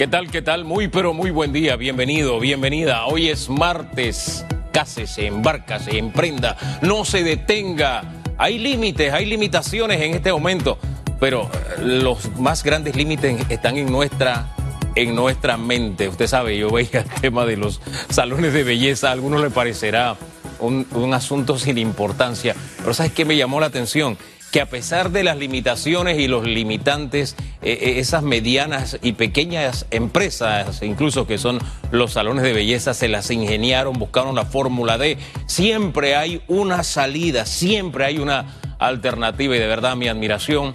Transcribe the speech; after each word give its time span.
¿Qué 0.00 0.08
tal? 0.08 0.30
¿Qué 0.30 0.40
tal? 0.40 0.64
Muy 0.64 0.88
pero 0.88 1.12
muy 1.12 1.30
buen 1.30 1.52
día. 1.52 1.76
Bienvenido, 1.76 2.40
bienvenida. 2.40 3.04
Hoy 3.04 3.28
es 3.28 3.50
martes. 3.50 4.46
Cásese, 4.72 5.26
embárcase, 5.26 5.98
emprenda. 5.98 6.56
No 6.80 7.04
se 7.04 7.22
detenga. 7.22 8.04
Hay 8.38 8.58
límites, 8.58 9.12
hay 9.12 9.26
limitaciones 9.26 10.00
en 10.00 10.14
este 10.14 10.32
momento, 10.32 10.78
pero 11.20 11.50
eh, 11.52 11.82
los 11.82 12.34
más 12.38 12.64
grandes 12.64 12.96
límites 12.96 13.44
están 13.50 13.76
en 13.76 13.92
nuestra 13.92 14.54
en 14.94 15.14
nuestra 15.14 15.58
mente. 15.58 16.08
Usted 16.08 16.28
sabe, 16.28 16.56
yo 16.56 16.70
veía 16.70 17.00
el 17.00 17.20
tema 17.20 17.44
de 17.44 17.58
los 17.58 17.82
salones 18.08 18.54
de 18.54 18.64
belleza, 18.64 19.10
a 19.10 19.12
algunos 19.12 19.42
le 19.42 19.50
parecerá 19.50 20.16
un, 20.60 20.86
un 20.92 21.12
asunto 21.12 21.58
sin 21.58 21.76
importancia, 21.76 22.56
pero 22.78 22.94
¿sabes 22.94 23.12
qué 23.12 23.26
me 23.26 23.36
llamó 23.36 23.60
la 23.60 23.66
atención? 23.66 24.16
Que 24.50 24.60
a 24.60 24.66
pesar 24.66 25.10
de 25.10 25.22
las 25.22 25.36
limitaciones 25.36 26.18
y 26.18 26.26
los 26.26 26.44
limitantes, 26.44 27.36
eh, 27.62 27.78
eh, 27.80 27.94
esas 27.98 28.22
medianas 28.22 28.98
y 29.02 29.12
pequeñas 29.12 29.86
empresas, 29.90 30.82
incluso 30.82 31.26
que 31.26 31.38
son 31.38 31.58
los 31.90 32.12
salones 32.12 32.42
de 32.42 32.52
belleza, 32.52 32.94
se 32.94 33.08
las 33.08 33.30
ingeniaron, 33.30 33.94
buscaron 33.94 34.34
la 34.34 34.44
fórmula 34.44 34.98
D. 34.98 35.18
Siempre 35.46 36.16
hay 36.16 36.42
una 36.48 36.82
salida, 36.82 37.46
siempre 37.46 38.04
hay 38.04 38.18
una 38.18 38.56
alternativa 38.78 39.54
y 39.54 39.58
de 39.58 39.66
verdad 39.66 39.96
mi 39.96 40.08
admiración. 40.08 40.72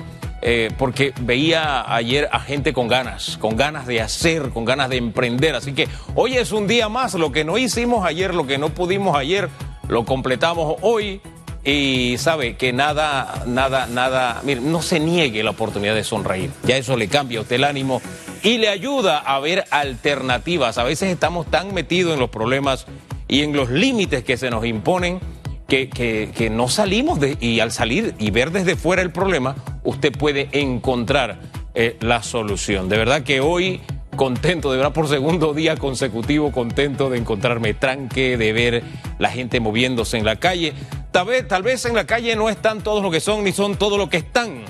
Eh, 0.47 0.69
porque 0.77 1.11
veía 1.21 1.91
ayer 1.91 2.29
a 2.31 2.39
gente 2.39 2.71
con 2.71 2.87
ganas, 2.87 3.37
con 3.37 3.57
ganas 3.57 3.87
de 3.87 3.99
hacer, 3.99 4.49
con 4.51 4.63
ganas 4.63 4.89
de 4.91 4.97
emprender. 4.97 5.55
Así 5.55 5.73
que 5.73 5.87
hoy 6.13 6.37
es 6.37 6.51
un 6.51 6.67
día 6.67 6.87
más, 6.87 7.15
lo 7.15 7.31
que 7.31 7.43
no 7.43 7.57
hicimos 7.57 8.05
ayer, 8.05 8.35
lo 8.35 8.45
que 8.45 8.59
no 8.59 8.69
pudimos 8.69 9.17
ayer, 9.17 9.49
lo 9.87 10.05
completamos 10.05 10.75
hoy 10.81 11.19
y 11.65 12.17
sabe 12.19 12.55
que 12.55 12.71
nada, 12.73 13.43
nada, 13.47 13.87
nada, 13.87 14.41
mire, 14.43 14.61
no 14.61 14.83
se 14.83 14.99
niegue 14.99 15.43
la 15.43 15.49
oportunidad 15.49 15.95
de 15.95 16.03
sonreír. 16.03 16.51
Ya 16.63 16.77
eso 16.77 16.95
le 16.95 17.07
cambia 17.07 17.39
a 17.39 17.41
usted 17.41 17.55
el 17.55 17.63
ánimo 17.63 18.01
y 18.43 18.59
le 18.59 18.69
ayuda 18.69 19.17
a 19.17 19.39
ver 19.39 19.65
alternativas. 19.71 20.77
A 20.77 20.83
veces 20.83 21.09
estamos 21.09 21.49
tan 21.49 21.73
metidos 21.73 22.13
en 22.13 22.19
los 22.19 22.29
problemas 22.29 22.85
y 23.27 23.41
en 23.41 23.55
los 23.55 23.71
límites 23.71 24.23
que 24.23 24.37
se 24.37 24.51
nos 24.51 24.63
imponen 24.63 25.19
que, 25.67 26.49
no 26.51 26.69
salimos 26.69 27.19
de, 27.19 27.37
y 27.39 27.59
al 27.59 27.71
salir 27.71 28.13
y 28.19 28.29
ver 28.29 28.51
desde 28.51 28.75
fuera 28.75 29.01
el 29.01 29.11
problema, 29.11 29.55
usted 29.83 30.11
puede 30.11 30.49
encontrar 30.51 31.39
eh, 31.73 31.97
la 31.99 32.21
solución. 32.21 32.87
De 32.89 32.97
verdad 32.97 33.23
que 33.23 33.41
hoy 33.41 33.81
contento, 34.15 34.71
de 34.71 34.77
verdad 34.77 34.93
por 34.93 35.07
segundo 35.07 35.53
día 35.53 35.75
consecutivo, 35.75 36.51
contento 36.51 37.09
de 37.09 37.17
encontrarme 37.17 37.73
tranque, 37.73 38.37
de 38.37 38.53
ver 38.53 38.83
la 39.19 39.29
gente 39.29 39.59
moviéndose 39.59 40.17
en 40.17 40.25
la 40.25 40.37
calle. 40.37 40.73
Tal 41.15 41.63
vez, 41.63 41.85
en 41.85 41.95
la 41.95 42.05
calle 42.05 42.35
no 42.35 42.49
están 42.49 42.81
todos 42.81 43.01
lo 43.01 43.09
que 43.09 43.21
son 43.21 43.45
ni 43.45 43.53
son 43.53 43.77
todo 43.77 43.97
lo 43.97 44.09
que 44.09 44.17
están. 44.17 44.65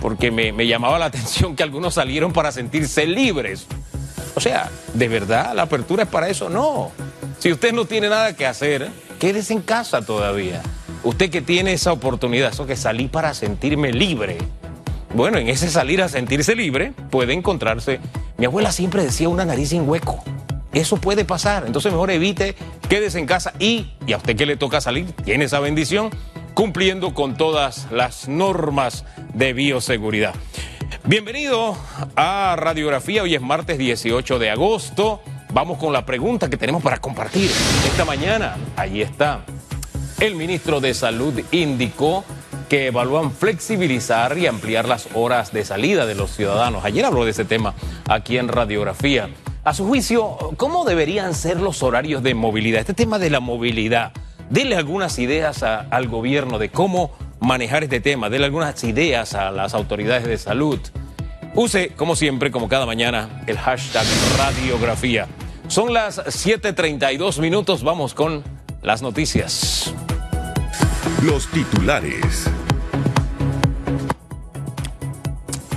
Porque 0.00 0.30
me, 0.30 0.52
me 0.52 0.68
llamaba 0.68 0.96
la 0.96 1.06
atención 1.06 1.56
que 1.56 1.64
algunos 1.64 1.94
salieron 1.94 2.32
para 2.32 2.52
sentirse 2.52 3.04
libres. 3.04 3.66
O 4.36 4.40
sea, 4.40 4.70
¿de 4.94 5.08
verdad 5.08 5.52
la 5.52 5.62
apertura 5.62 6.04
es 6.04 6.08
para 6.08 6.28
eso? 6.28 6.48
No. 6.48 6.92
Si 7.40 7.50
usted 7.50 7.72
no 7.72 7.84
tiene 7.84 8.08
nada 8.08 8.36
que 8.36 8.46
hacer, 8.46 8.90
quédese 9.18 9.52
en 9.52 9.62
casa 9.62 10.02
todavía. 10.02 10.62
Usted 11.02 11.30
que 11.30 11.42
tiene 11.42 11.72
esa 11.72 11.90
oportunidad, 11.90 12.52
eso 12.52 12.64
que 12.64 12.76
salí 12.76 13.08
para 13.08 13.34
sentirme 13.34 13.92
libre. 13.92 14.38
Bueno, 15.14 15.38
en 15.38 15.48
ese 15.48 15.68
salir 15.68 16.00
a 16.00 16.08
sentirse 16.08 16.54
libre 16.54 16.92
puede 17.10 17.32
encontrarse. 17.32 17.98
Mi 18.38 18.46
abuela 18.46 18.70
siempre 18.70 19.02
decía 19.02 19.28
una 19.28 19.44
nariz 19.44 19.70
sin 19.70 19.88
hueco. 19.88 20.22
Eso 20.72 20.96
puede 20.96 21.24
pasar. 21.24 21.64
Entonces 21.66 21.92
mejor 21.92 22.10
evite, 22.10 22.54
quédese 22.88 23.18
en 23.18 23.26
casa 23.26 23.52
y, 23.58 23.90
y 24.06 24.12
a 24.12 24.18
usted 24.18 24.36
que 24.36 24.46
le 24.46 24.56
toca 24.56 24.80
salir, 24.80 25.12
tiene 25.24 25.46
esa 25.46 25.60
bendición, 25.60 26.10
cumpliendo 26.54 27.14
con 27.14 27.36
todas 27.36 27.88
las 27.90 28.28
normas 28.28 29.04
de 29.34 29.52
bioseguridad. 29.52 30.34
Bienvenido 31.04 31.76
a 32.14 32.56
Radiografía. 32.56 33.22
Hoy 33.22 33.34
es 33.34 33.40
martes 33.40 33.78
18 33.78 34.38
de 34.38 34.50
agosto. 34.50 35.20
Vamos 35.52 35.78
con 35.78 35.92
la 35.92 36.06
pregunta 36.06 36.48
que 36.48 36.56
tenemos 36.56 36.82
para 36.82 36.98
compartir 36.98 37.50
esta 37.86 38.04
mañana. 38.04 38.56
Ahí 38.76 39.02
está. 39.02 39.44
El 40.20 40.36
ministro 40.36 40.80
de 40.80 40.94
Salud 40.94 41.40
indicó 41.50 42.24
que 42.68 42.86
evalúan 42.86 43.32
flexibilizar 43.32 44.38
y 44.38 44.46
ampliar 44.46 44.86
las 44.86 45.08
horas 45.14 45.52
de 45.52 45.64
salida 45.64 46.06
de 46.06 46.14
los 46.14 46.30
ciudadanos. 46.30 46.84
Ayer 46.84 47.04
habló 47.04 47.24
de 47.24 47.32
ese 47.32 47.44
tema 47.44 47.74
aquí 48.06 48.38
en 48.38 48.46
Radiografía. 48.46 49.30
A 49.62 49.74
su 49.74 49.86
juicio, 49.86 50.38
¿cómo 50.56 50.86
deberían 50.86 51.34
ser 51.34 51.60
los 51.60 51.82
horarios 51.82 52.22
de 52.22 52.34
movilidad? 52.34 52.80
Este 52.80 52.94
tema 52.94 53.18
de 53.18 53.28
la 53.28 53.40
movilidad, 53.40 54.12
dele 54.48 54.74
algunas 54.74 55.18
ideas 55.18 55.62
al 55.62 56.08
gobierno 56.08 56.58
de 56.58 56.70
cómo 56.70 57.12
manejar 57.40 57.84
este 57.84 58.00
tema, 58.00 58.30
dele 58.30 58.46
algunas 58.46 58.82
ideas 58.84 59.34
a 59.34 59.50
las 59.50 59.74
autoridades 59.74 60.24
de 60.24 60.38
salud. 60.38 60.80
Use, 61.54 61.90
como 61.90 62.16
siempre, 62.16 62.50
como 62.50 62.70
cada 62.70 62.86
mañana, 62.86 63.42
el 63.46 63.58
hashtag 63.58 64.06
radiografía. 64.38 65.26
Son 65.68 65.92
las 65.92 66.18
7.32 66.18 67.38
minutos, 67.40 67.82
vamos 67.82 68.14
con 68.14 68.42
las 68.80 69.02
noticias. 69.02 69.92
Los 71.22 71.50
titulares. 71.50 72.48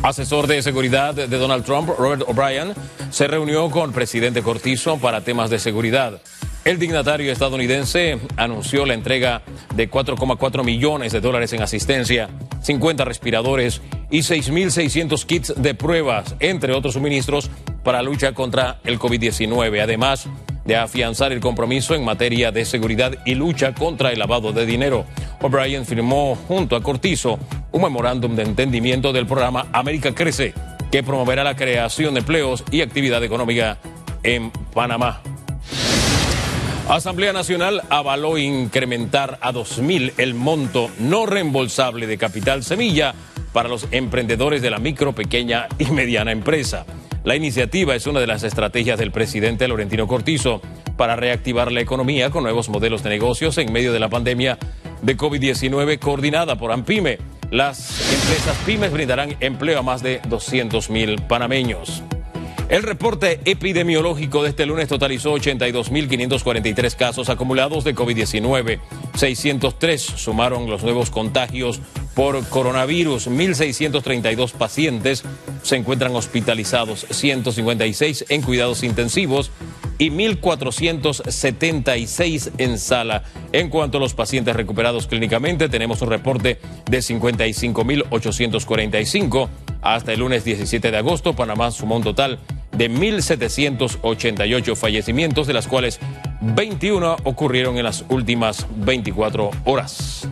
Asesor 0.04 0.48
de 0.48 0.62
seguridad 0.62 1.14
de 1.14 1.28
Donald 1.28 1.64
Trump, 1.64 1.90
Robert 1.98 2.24
O'Brien, 2.28 2.74
se 3.10 3.26
reunió 3.26 3.72
con 3.72 3.94
presidente 3.94 4.44
Cortizo 4.44 4.98
para 4.98 5.22
temas 5.22 5.50
de 5.50 5.60
seguridad. 5.60 6.20
El 6.66 6.78
dignatario 6.78 7.32
estadounidense 7.32 8.20
anunció 8.36 8.86
la 8.86 8.96
entrega 8.96 9.44
de 9.76 9.90
4,4 9.90 10.66
millones 10.66 11.14
de 11.14 11.22
dólares 11.22 11.54
en 11.54 11.62
asistencia, 11.62 12.30
50 12.62 13.06
respiradores 13.06 13.82
y 14.12 14.20
6.600 14.20 15.26
kits 15.26 15.54
de 15.56 15.74
pruebas, 15.74 16.36
entre 16.42 16.74
otros 16.74 16.96
suministros, 16.96 17.50
para 17.84 18.00
la 18.02 18.10
lucha 18.10 18.34
contra 18.34 18.82
el 18.84 19.00
COVID-19. 19.00 19.82
Además, 19.82 20.28
de 20.66 20.76
afianzar 20.76 21.32
el 21.32 21.40
compromiso 21.40 21.96
en 21.96 22.06
materia 22.06 22.52
de 22.52 22.66
seguridad 22.66 23.18
y 23.26 23.36
lucha 23.36 23.74
contra 23.74 24.12
el 24.12 24.20
lavado 24.20 24.54
de 24.54 24.66
dinero. 24.66 25.06
O'Brien 25.42 25.86
firmó 25.86 26.36
junto 26.48 26.76
a 26.76 26.84
Cortizo 26.84 27.40
un 27.72 27.82
memorándum 27.82 28.36
de 28.36 28.44
entendimiento 28.44 29.12
del 29.12 29.26
programa 29.26 29.68
América 29.74 30.14
Crece, 30.14 30.54
que 30.92 31.04
promoverá 31.04 31.44
la 31.44 31.56
creación 31.56 32.14
de 32.14 32.22
empleos 32.22 32.64
y 32.72 32.82
actividad 32.82 33.24
económica 33.24 33.78
en 34.24 34.52
Panamá. 34.74 35.22
Asamblea 36.88 37.32
Nacional 37.32 37.82
avaló 37.90 38.38
incrementar 38.38 39.40
a 39.42 39.54
2.000 39.54 40.14
el 40.18 40.34
monto 40.34 40.90
no 41.00 41.26
reembolsable 41.26 42.08
de 42.08 42.18
capital 42.18 42.64
semilla 42.64 43.16
para 43.54 43.70
los 43.70 43.88
emprendedores 43.92 44.62
de 44.62 44.70
la 44.70 44.80
micro, 44.80 45.14
pequeña 45.14 45.68
y 45.80 45.86
mediana 45.86 46.32
empresa. 46.32 46.86
La 47.24 47.38
iniciativa 47.38 47.96
es 47.96 48.06
una 48.06 48.20
de 48.20 48.28
las 48.28 48.44
estrategias 48.44 49.00
del 49.00 49.12
presidente 49.12 49.66
Laurentino 49.70 50.08
Cortizo 50.08 50.62
para 50.98 51.16
reactivar 51.16 51.72
la 51.72 51.80
economía 51.80 52.30
con 52.32 52.44
nuevos 52.44 52.68
modelos 52.68 53.02
de 53.02 53.12
negocios 53.12 53.58
en 53.58 53.72
medio 53.72 53.94
de 53.94 54.00
la 54.02 54.10
pandemia 54.10 54.58
de 55.02 55.16
COVID-19 55.16 56.00
coordinada 56.00 56.58
por 56.58 56.74
AMPIME. 56.74 57.20
Las 57.50 58.12
empresas 58.12 58.58
pymes 58.66 58.92
brindarán 58.92 59.38
empleo 59.40 59.80
a 59.80 59.84
más 59.84 60.04
de 60.04 60.20
200 60.28 60.90
mil 60.90 61.22
panameños. 61.22 62.04
El 62.68 62.84
reporte 62.84 63.40
epidemiológico 63.46 64.44
de 64.44 64.50
este 64.50 64.66
lunes 64.66 64.90
totalizó 64.90 65.34
82.543 65.36 66.96
casos 66.96 67.30
acumulados 67.30 67.86
de 67.86 67.96
COVID-19. 67.96 68.80
603 69.16 70.02
sumaron 70.02 70.70
los 70.70 70.84
nuevos 70.84 71.10
contagios 71.10 71.80
por 72.16 72.44
coronavirus. 72.50 73.30
1.632 73.30 74.52
pacientes 74.54 75.24
se 75.64 75.76
encuentran 75.76 76.16
hospitalizados, 76.16 77.08
156 77.10 78.26
en 78.30 78.44
cuidados 78.44 78.84
intensivos 78.84 79.50
y 79.98 80.12
1.476 80.12 82.52
en 82.58 82.78
sala. 82.78 83.24
En 83.52 83.70
cuanto 83.70 83.98
a 83.98 84.02
los 84.02 84.14
pacientes 84.14 84.56
recuperados 84.56 85.08
clínicamente, 85.08 85.68
tenemos 85.70 86.02
un 86.02 86.10
reporte 86.10 86.60
de 86.90 87.00
55.845. 87.00 89.50
Hasta 89.82 90.14
el 90.14 90.20
lunes 90.20 90.46
17 90.46 90.92
de 90.92 90.98
agosto, 90.98 91.36
Panamá 91.36 91.72
sumó 91.72 91.98
un 91.98 92.04
total 92.04 92.38
de 92.72 92.90
1.788 92.90 94.76
fallecimientos, 94.76 95.46
de 95.48 95.54
las 95.54 95.68
cuales 95.68 96.00
21 96.42 97.18
ocurrieron 97.24 97.78
en 97.78 97.84
las 97.84 98.06
últimas 98.10 98.66
24 98.78 99.52
horas. 99.66 100.28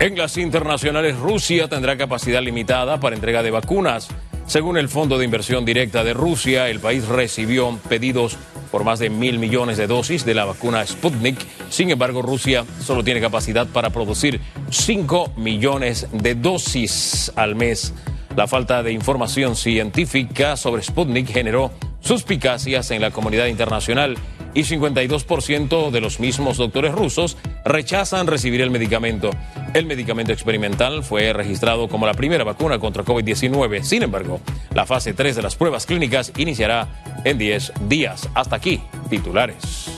En 0.00 0.18
las 0.18 0.36
internacionales, 0.38 1.16
Rusia 1.16 1.68
tendrá 1.68 1.96
capacidad 1.96 2.42
limitada 2.42 2.98
para 2.98 3.14
entrega 3.14 3.44
de 3.44 3.52
vacunas. 3.52 4.08
Según 4.44 4.76
el 4.76 4.88
Fondo 4.88 5.18
de 5.18 5.24
Inversión 5.24 5.64
Directa 5.64 6.02
de 6.02 6.12
Rusia, 6.12 6.68
el 6.68 6.80
país 6.80 7.06
recibió 7.06 7.78
pedidos 7.88 8.36
por 8.72 8.82
más 8.82 8.98
de 8.98 9.08
mil 9.08 9.38
millones 9.38 9.78
de 9.78 9.86
dosis 9.86 10.24
de 10.24 10.34
la 10.34 10.46
vacuna 10.46 10.84
Sputnik. 10.84 11.38
Sin 11.70 11.90
embargo, 11.90 12.22
Rusia 12.22 12.64
solo 12.80 13.04
tiene 13.04 13.20
capacidad 13.20 13.68
para 13.68 13.90
producir 13.90 14.40
5 14.68 15.34
millones 15.36 16.08
de 16.12 16.34
dosis 16.34 17.30
al 17.36 17.54
mes. 17.54 17.94
La 18.36 18.48
falta 18.48 18.82
de 18.82 18.90
información 18.90 19.54
científica 19.54 20.56
sobre 20.56 20.82
Sputnik 20.82 21.32
generó 21.32 21.70
suspicacias 22.00 22.90
en 22.90 23.00
la 23.00 23.12
comunidad 23.12 23.46
internacional 23.46 24.16
y 24.54 24.62
52% 24.62 25.90
de 25.90 26.00
los 26.00 26.20
mismos 26.20 26.56
doctores 26.56 26.92
rusos 26.92 27.36
rechazan 27.64 28.26
recibir 28.26 28.60
el 28.60 28.70
medicamento. 28.70 29.30
El 29.74 29.86
medicamento 29.86 30.32
experimental 30.32 31.02
fue 31.02 31.32
registrado 31.32 31.88
como 31.88 32.06
la 32.06 32.14
primera 32.14 32.44
vacuna 32.44 32.78
contra 32.78 33.04
COVID-19. 33.04 33.82
Sin 33.82 34.04
embargo, 34.04 34.40
la 34.72 34.86
fase 34.86 35.12
3 35.12 35.36
de 35.36 35.42
las 35.42 35.56
pruebas 35.56 35.86
clínicas 35.86 36.32
iniciará 36.36 36.88
en 37.24 37.38
10 37.38 37.72
días. 37.88 38.28
Hasta 38.34 38.56
aquí, 38.56 38.80
titulares. 39.10 39.90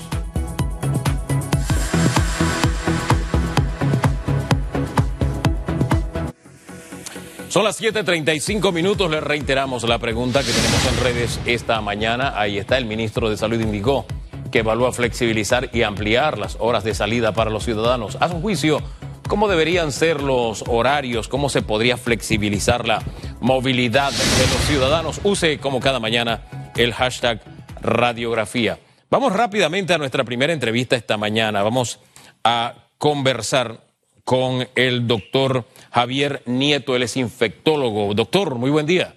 Son 7.49 7.65
las 7.65 7.81
7:35 7.81 8.71
minutos. 8.71 9.11
Les 9.11 9.23
reiteramos 9.23 9.83
la 9.85 9.99
pregunta 9.99 10.43
que 10.43 10.53
tenemos 10.53 10.87
en 10.93 11.03
redes 11.03 11.41
esta 11.47 11.81
mañana. 11.81 12.39
Ahí 12.39 12.59
está, 12.59 12.77
el 12.77 12.85
ministro 12.85 13.31
de 13.31 13.39
Salud 13.39 13.59
indicó 13.59 14.05
que 14.51 14.61
evalúa 14.61 14.93
flexibilizar 14.93 15.71
y 15.73 15.83
ampliar 15.83 16.39
las 16.39 16.57
horas 16.61 16.85
de 16.85 16.95
salida 16.95 17.33
para 17.33 17.51
los 17.51 17.65
ciudadanos. 17.65 18.17
A 18.21 18.29
su 18.29 18.41
juicio, 18.41 18.81
¿cómo 19.29 19.49
deberían 19.49 19.93
ser 19.93 20.23
los 20.23 20.65
horarios? 20.67 21.29
¿Cómo 21.29 21.49
se 21.49 21.63
podría 21.63 21.97
flexibilizar 21.97 22.87
la 22.87 23.03
movilidad 23.41 24.11
de 24.13 24.47
los 24.47 24.65
ciudadanos? 24.67 25.21
Use 25.25 25.59
como 25.59 25.81
cada 25.81 26.01
mañana 26.01 26.43
el 26.77 26.93
hashtag 26.93 27.41
radiografía. 27.81 28.79
Vamos 29.11 29.33
rápidamente 29.33 29.95
a 29.95 29.99
nuestra 29.99 30.25
primera 30.25 30.53
entrevista 30.53 30.97
esta 30.97 31.17
mañana. 31.17 31.63
Vamos 31.63 32.01
a 32.45 32.75
conversar 32.99 33.81
con 34.25 34.69
el 34.75 35.07
doctor 35.07 35.65
Javier 35.93 36.43
Nieto, 36.47 36.97
él 36.97 37.05
es 37.05 37.17
infectólogo. 37.17 38.13
Doctor, 38.15 38.57
muy 38.57 38.71
buen 38.71 38.87
día. 38.87 39.16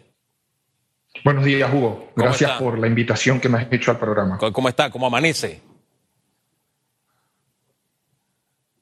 Buenos 1.23 1.45
días, 1.45 1.71
Hugo. 1.73 2.11
Gracias 2.15 2.51
por 2.53 2.77
la 2.77 2.87
invitación 2.87 3.39
que 3.39 3.49
me 3.49 3.59
has 3.59 3.67
hecho 3.71 3.91
al 3.91 3.99
programa. 3.99 4.37
¿Cómo 4.37 4.69
está? 4.69 4.89
¿Cómo 4.89 5.07
amanece? 5.07 5.61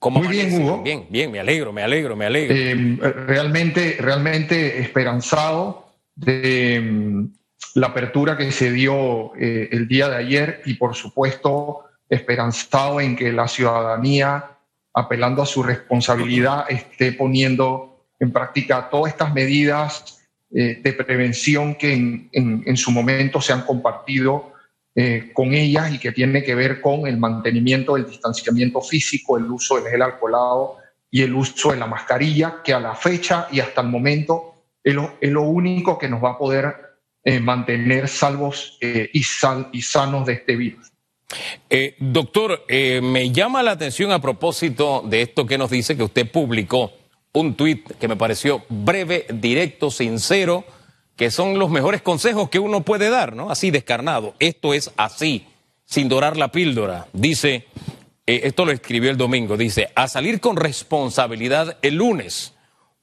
Muy 0.01 0.27
bien, 0.27 0.61
Hugo. 0.61 0.83
Bien, 0.83 1.05
bien, 1.09 1.31
me 1.31 1.39
alegro, 1.39 1.73
me 1.73 1.83
alegro, 1.83 2.15
me 2.15 2.25
alegro. 2.25 2.55
Eh, 2.55 2.97
realmente, 3.27 3.97
realmente 3.99 4.79
esperanzado 4.79 5.91
de 6.15 6.79
mm, 6.79 7.25
la 7.75 7.87
apertura 7.87 8.37
que 8.37 8.51
se 8.51 8.71
dio 8.71 9.35
eh, 9.35 9.69
el 9.71 9.87
día 9.87 10.07
de 10.09 10.15
ayer 10.15 10.61
y, 10.65 10.75
por 10.75 10.95
supuesto, 10.95 11.85
esperanzado 12.09 13.01
en 13.01 13.15
que 13.15 13.33
la 13.33 13.47
ciudadanía 13.47 14.57
apelando 14.97 15.43
a 15.43 15.45
su 15.45 15.61
responsabilidad, 15.61 16.65
esté 16.69 17.11
poniendo 17.11 18.03
en 18.19 18.31
práctica 18.31 18.89
todas 18.89 19.13
estas 19.13 19.31
medidas 19.31 20.16
eh, 20.49 20.79
de 20.81 20.93
prevención 20.93 21.75
que 21.75 21.91
en, 21.93 22.77
su 22.77 22.91
momento 22.91 23.41
se 23.41 23.51
han 23.51 23.63
compartido 23.63 24.53
eh, 24.95 25.31
con 25.33 25.53
ellas 25.53 25.93
y 25.93 25.99
que 25.99 26.13
tiene 26.13 26.41
que 26.41 26.55
ver 26.55 26.79
con 26.79 27.05
el 27.05 27.17
mantenimiento 27.17 27.95
del 27.95 28.07
distanciamiento 28.07 28.79
físico, 28.79 29.37
el 29.37 29.43
uso 29.51 29.75
del 29.75 29.91
gel 29.91 30.01
alcoholado 30.01 30.77
y 31.11 31.21
el 31.21 31.35
uso 31.35 31.71
de 31.71 31.77
la 31.77 31.85
mascarilla, 31.85 32.61
que 32.63 32.73
a 32.73 32.79
la 32.79 32.95
fecha 32.95 33.49
y 33.51 33.59
hasta 33.59 33.81
el 33.81 33.89
momento 33.89 34.53
es 34.81 34.95
lo, 34.95 35.41
único 35.41 35.97
que 35.97 36.07
nos 36.07 36.23
va 36.23 36.31
a 36.31 36.37
poder 36.37 36.75
eh, 37.25 37.41
mantener 37.41 38.07
salvos 38.07 38.79
y, 38.81 39.21
sanos 39.81 40.25
de 40.25 40.33
este 40.33 40.55
virus. 40.55 40.93
Doctor, 41.99 42.63
me 42.69 43.31
llama 43.31 43.61
la 43.63 43.71
atención 43.71 44.13
a 44.13 44.21
propósito 44.21 45.03
de 45.05 45.23
esto 45.23 45.45
que 45.45 45.57
nos 45.57 45.69
dice 45.69 45.97
que 45.97 46.03
usted 46.03 46.31
publicó 46.31 46.93
un 47.33 47.55
tuit 47.55 47.87
que 47.97 48.07
me 48.07 48.15
pareció 48.15 48.63
breve, 48.69 49.25
directo, 49.29 49.91
sincero, 49.91 50.65
que 51.15 51.31
son 51.31 51.59
los 51.59 51.69
mejores 51.69 52.01
consejos 52.01 52.49
que 52.49 52.59
uno 52.59 52.81
puede 52.81 53.09
dar, 53.09 53.35
¿no? 53.35 53.49
Así 53.49 53.71
descarnado. 53.71 54.35
Esto 54.39 54.73
es 54.73 54.91
así, 54.97 55.45
sin 55.85 56.09
dorar 56.09 56.37
la 56.37 56.51
píldora. 56.51 57.07
Dice, 57.13 57.65
eh, 58.25 58.41
esto 58.43 58.65
lo 58.65 58.71
escribió 58.71 59.09
el 59.09 59.17
domingo, 59.17 59.57
dice, 59.57 59.89
a 59.95 60.07
salir 60.07 60.39
con 60.39 60.57
responsabilidad 60.57 61.77
el 61.81 61.95
lunes. 61.95 62.53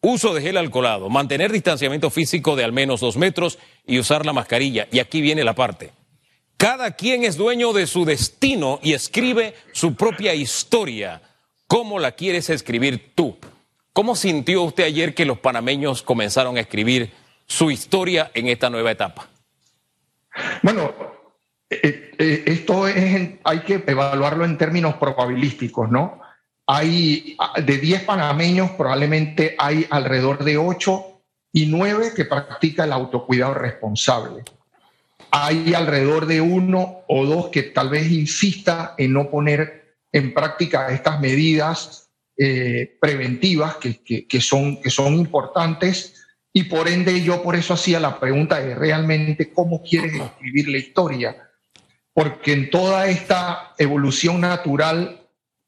Uso 0.00 0.34
de 0.34 0.42
gel 0.42 0.58
alcoholado, 0.58 1.08
mantener 1.08 1.50
distanciamiento 1.50 2.10
físico 2.10 2.56
de 2.56 2.64
al 2.64 2.72
menos 2.72 3.00
dos 3.00 3.16
metros 3.16 3.58
y 3.86 3.98
usar 3.98 4.26
la 4.26 4.34
mascarilla. 4.34 4.86
Y 4.92 4.98
aquí 4.98 5.20
viene 5.22 5.42
la 5.44 5.54
parte. 5.54 5.92
Cada 6.56 6.92
quien 6.92 7.24
es 7.24 7.36
dueño 7.36 7.72
de 7.72 7.86
su 7.86 8.04
destino 8.04 8.78
y 8.82 8.92
escribe 8.92 9.54
su 9.72 9.94
propia 9.94 10.34
historia. 10.34 11.22
¿Cómo 11.66 11.98
la 11.98 12.12
quieres 12.12 12.50
escribir 12.50 13.12
tú? 13.14 13.36
¿Cómo 13.94 14.14
sintió 14.14 14.62
usted 14.62 14.84
ayer 14.84 15.14
que 15.14 15.24
los 15.24 15.38
panameños 15.38 16.02
comenzaron 16.02 16.58
a 16.58 16.60
escribir 16.60 17.14
su 17.46 17.70
historia 17.70 18.30
en 18.34 18.48
esta 18.48 18.68
nueva 18.68 18.90
etapa? 18.90 19.26
Bueno, 20.62 20.92
eh, 21.70 22.12
eh, 22.18 22.42
esto 22.44 22.86
es, 22.86 23.38
hay 23.42 23.60
que 23.60 23.82
evaluarlo 23.86 24.44
en 24.44 24.58
términos 24.58 24.96
probabilísticos, 24.96 25.90
¿no? 25.90 26.20
Hay 26.66 27.38
de 27.64 27.78
10 27.78 28.02
panameños, 28.02 28.72
probablemente 28.72 29.54
hay 29.58 29.86
alrededor 29.88 30.44
de 30.44 30.58
8 30.58 31.04
y 31.52 31.66
9 31.66 32.12
que 32.14 32.26
practican 32.26 32.88
el 32.88 32.92
autocuidado 32.92 33.54
responsable 33.54 34.44
hay 35.36 35.74
alrededor 35.74 36.26
de 36.26 36.40
uno 36.40 37.00
o 37.08 37.26
dos 37.26 37.48
que 37.48 37.64
tal 37.64 37.88
vez 37.88 38.08
insista 38.08 38.94
en 38.98 39.14
no 39.14 39.30
poner 39.30 39.96
en 40.12 40.32
práctica 40.32 40.92
estas 40.92 41.20
medidas 41.20 42.03
eh, 42.36 42.96
preventivas 43.00 43.76
que, 43.76 44.40
son, 44.40 44.80
que 44.80 44.90
son 44.90 45.14
importantes 45.14 46.24
y 46.52 46.64
por 46.64 46.88
ende 46.88 47.22
yo 47.22 47.42
por 47.42 47.56
eso 47.56 47.74
hacía 47.74 47.98
la 47.98 48.18
pregunta 48.20 48.60
de 48.60 48.74
realmente 48.74 49.52
cómo 49.52 49.82
quieres 49.82 50.14
escribir 50.14 50.68
la 50.68 50.78
historia, 50.78 51.50
porque 52.12 52.52
en 52.52 52.70
toda 52.70 53.08
esta 53.08 53.74
evolución 53.78 54.40
natural 54.40 55.20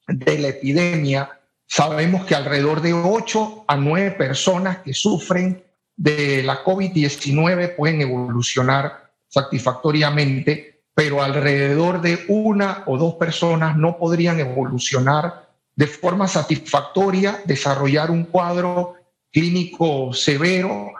de 0.06 0.38
la 0.38 0.48
epidemia 0.48 1.40
sabemos 1.66 2.24
que 2.24 2.36
alrededor 2.36 2.82
de 2.82 2.92
8 2.92 3.64
a 3.66 3.76
9 3.76 4.12
personas 4.12 4.78
que 4.78 4.94
sufren 4.94 5.64
de 5.96 6.42
la 6.42 6.62
COVID-19 6.62 7.74
pueden 7.74 8.02
evolucionar 8.02 9.10
satisfactoriamente, 9.28 10.82
pero 10.94 11.22
alrededor 11.22 12.00
de 12.00 12.24
una 12.28 12.84
o 12.86 12.96
dos 12.96 13.14
personas 13.14 13.76
no 13.76 13.98
podrían 13.98 14.38
evolucionar 14.38 15.45
de 15.76 15.86
forma 15.86 16.26
satisfactoria, 16.26 17.40
desarrollar 17.44 18.10
un 18.10 18.24
cuadro 18.24 18.94
clínico 19.30 20.12
severo, 20.12 20.92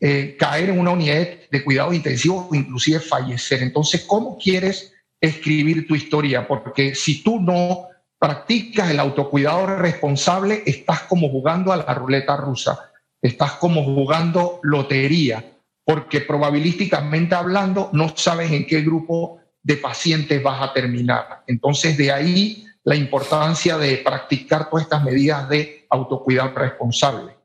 eh, 0.00 0.36
caer 0.38 0.70
en 0.70 0.78
una 0.78 0.92
unidad 0.92 1.28
de 1.50 1.64
cuidado 1.64 1.92
intensivo 1.92 2.48
o 2.50 2.54
inclusive 2.54 3.00
fallecer. 3.00 3.62
Entonces, 3.62 4.04
¿cómo 4.06 4.38
quieres 4.38 4.94
escribir 5.20 5.86
tu 5.86 5.94
historia? 5.94 6.46
Porque 6.46 6.94
si 6.94 7.22
tú 7.22 7.40
no 7.40 7.88
practicas 8.18 8.90
el 8.90 9.00
autocuidado 9.00 9.66
responsable, 9.66 10.62
estás 10.64 11.02
como 11.02 11.28
jugando 11.28 11.72
a 11.72 11.76
la 11.76 11.94
ruleta 11.94 12.36
rusa, 12.36 12.92
estás 13.20 13.52
como 13.52 13.84
jugando 13.84 14.60
lotería 14.62 15.44
porque 15.84 16.20
probabilísticamente 16.20 17.34
hablando 17.34 17.90
no 17.92 18.16
sabes 18.16 18.52
en 18.52 18.66
qué 18.66 18.82
grupo 18.82 19.40
de 19.62 19.76
pacientes 19.76 20.42
vas 20.42 20.62
a 20.62 20.72
terminar. 20.72 21.42
Entonces, 21.46 21.96
de 21.96 22.12
ahí 22.12 22.64
la 22.84 22.96
importancia 22.96 23.78
de 23.78 23.98
practicar 23.98 24.68
todas 24.68 24.84
estas 24.84 25.04
medidas 25.04 25.48
de 25.48 25.86
autocuidado 25.88 26.54
responsable. 26.54 27.36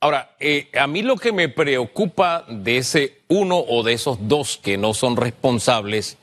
Ahora, 0.00 0.36
eh, 0.38 0.68
a 0.78 0.86
mí 0.86 1.02
lo 1.02 1.16
que 1.16 1.32
me 1.32 1.48
preocupa 1.48 2.44
de 2.48 2.78
ese 2.78 3.22
uno 3.28 3.58
o 3.58 3.82
de 3.82 3.94
esos 3.94 4.18
dos 4.28 4.58
que 4.62 4.76
no 4.76 4.94
son 4.94 5.16
responsables 5.16 6.18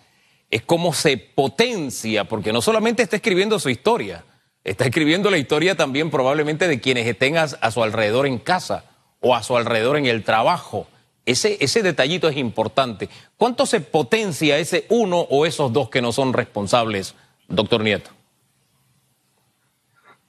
es 0.49 0.61
cómo 0.63 0.93
se 0.93 1.17
potencia, 1.17 2.25
porque 2.25 2.53
no 2.53 2.61
solamente 2.61 3.03
está 3.03 3.15
escribiendo 3.15 3.57
su 3.57 3.69
historia, 3.69 4.23
está 4.63 4.85
escribiendo 4.85 5.31
la 5.31 5.37
historia 5.37 5.75
también 5.75 6.11
probablemente 6.11 6.67
de 6.67 6.79
quienes 6.79 7.07
estén 7.07 7.37
a 7.37 7.71
su 7.71 7.81
alrededor 7.81 8.27
en 8.27 8.37
casa 8.37 8.83
o 9.19 9.33
a 9.33 9.43
su 9.43 9.55
alrededor 9.55 9.97
en 9.97 10.05
el 10.05 10.23
trabajo. 10.23 10.87
Ese, 11.25 11.57
ese 11.59 11.81
detallito 11.81 12.27
es 12.27 12.37
importante. 12.37 13.07
¿Cuánto 13.37 13.65
se 13.65 13.79
potencia 13.79 14.57
ese 14.57 14.85
uno 14.89 15.21
o 15.21 15.45
esos 15.45 15.71
dos 15.71 15.89
que 15.89 16.01
no 16.01 16.11
son 16.11 16.33
responsables, 16.33 17.15
doctor 17.47 17.81
Nieto? 17.81 18.11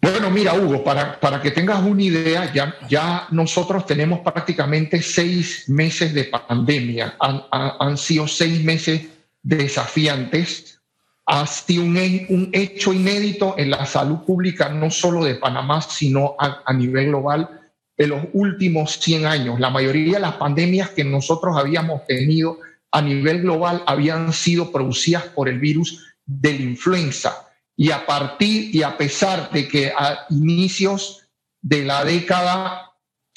Bueno, 0.03 0.33
mira, 0.33 0.55
Hugo, 0.55 0.83
para, 0.83 1.21
para 1.21 1.41
que 1.41 1.53
tengas 1.53 1.81
una 1.81 2.03
idea, 2.03 2.53
ya, 2.53 2.75
ya 2.89 3.29
nosotros 3.31 3.87
tenemos 3.87 4.19
prácticamente 4.19 5.01
seis 5.01 5.69
meses 5.69 6.13
de 6.13 6.25
pandemia. 6.25 7.15
Han, 7.21 7.45
han 7.53 7.97
sido 7.97 8.27
seis 8.27 8.65
meses 8.65 9.03
desafiantes. 9.45 10.81
Ha 11.25 11.47
sido 11.47 11.85
un, 11.85 11.97
un, 12.31 12.51
hecho 12.53 12.93
inédito 12.93 13.55
en 13.57 13.71
la 13.71 13.87
salud 13.87 14.25
pública, 14.27 14.69
no 14.69 14.91
solo 14.91 15.25
de 15.25 15.37
Panamá, 15.37 15.81
sino 15.81 16.35
a, 16.37 16.73
nivel 16.73 17.07
global 17.07 17.61
de 17.97 18.09
los 18.09 18.25
últimos 18.33 18.99
100 18.99 19.27
años. 19.27 19.61
La 19.61 19.71
mayoría 19.71 20.15
de 20.15 20.21
las 20.21 20.35
pandemias 20.35 20.91
que 20.91 21.05
nosotros 21.05 21.57
habíamos 21.57 22.05
tenido 22.07 22.59
a 22.91 23.01
nivel 23.03 23.43
global 23.43 23.85
habían 23.87 24.33
sido 24.33 24.73
producidas 24.73 25.23
por 25.27 25.49
el 25.49 25.61
virus 25.61 26.13
de 26.27 26.55
la 26.55 26.63
influenza. 26.63 27.52
Y 27.77 27.91
a 27.91 28.05
partir 28.07 28.75
y 28.75 28.83
a 28.83 28.97
pesar 28.97 29.51
de 29.51 29.67
que 29.67 29.89
a 29.89 30.27
inicios 30.31 31.29
de 31.61 31.85
la 31.85 32.05
década 32.05 32.93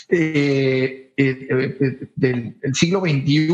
eh, 0.09 1.13
eh, 1.17 1.47
eh, 1.49 2.09
del, 2.15 2.57
siglo 2.73 3.01
XXI 3.01 3.47